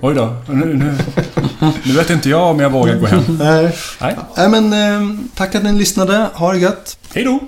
Oj 0.00 0.14
då. 0.14 0.36
Nu, 0.48 0.74
nu, 0.74 0.98
nu 1.82 1.92
vet 1.92 2.10
inte 2.10 2.28
jag 2.28 2.42
om 2.50 2.60
jag 2.60 2.70
vågar 2.70 2.94
gå 2.96 3.06
hem. 3.06 3.22
Nej. 3.28 3.76
Nej. 4.00 4.16
Nej 4.36 4.48
men 4.48 4.72
eh, 4.72 5.18
tack 5.34 5.54
att 5.54 5.62
ni 5.62 5.72
lyssnade. 5.72 6.28
Ha 6.34 6.52
det 6.52 6.58
gött. 6.58 6.98
Hej 7.14 7.24
då! 7.24 7.40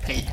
Hej. 0.00 0.30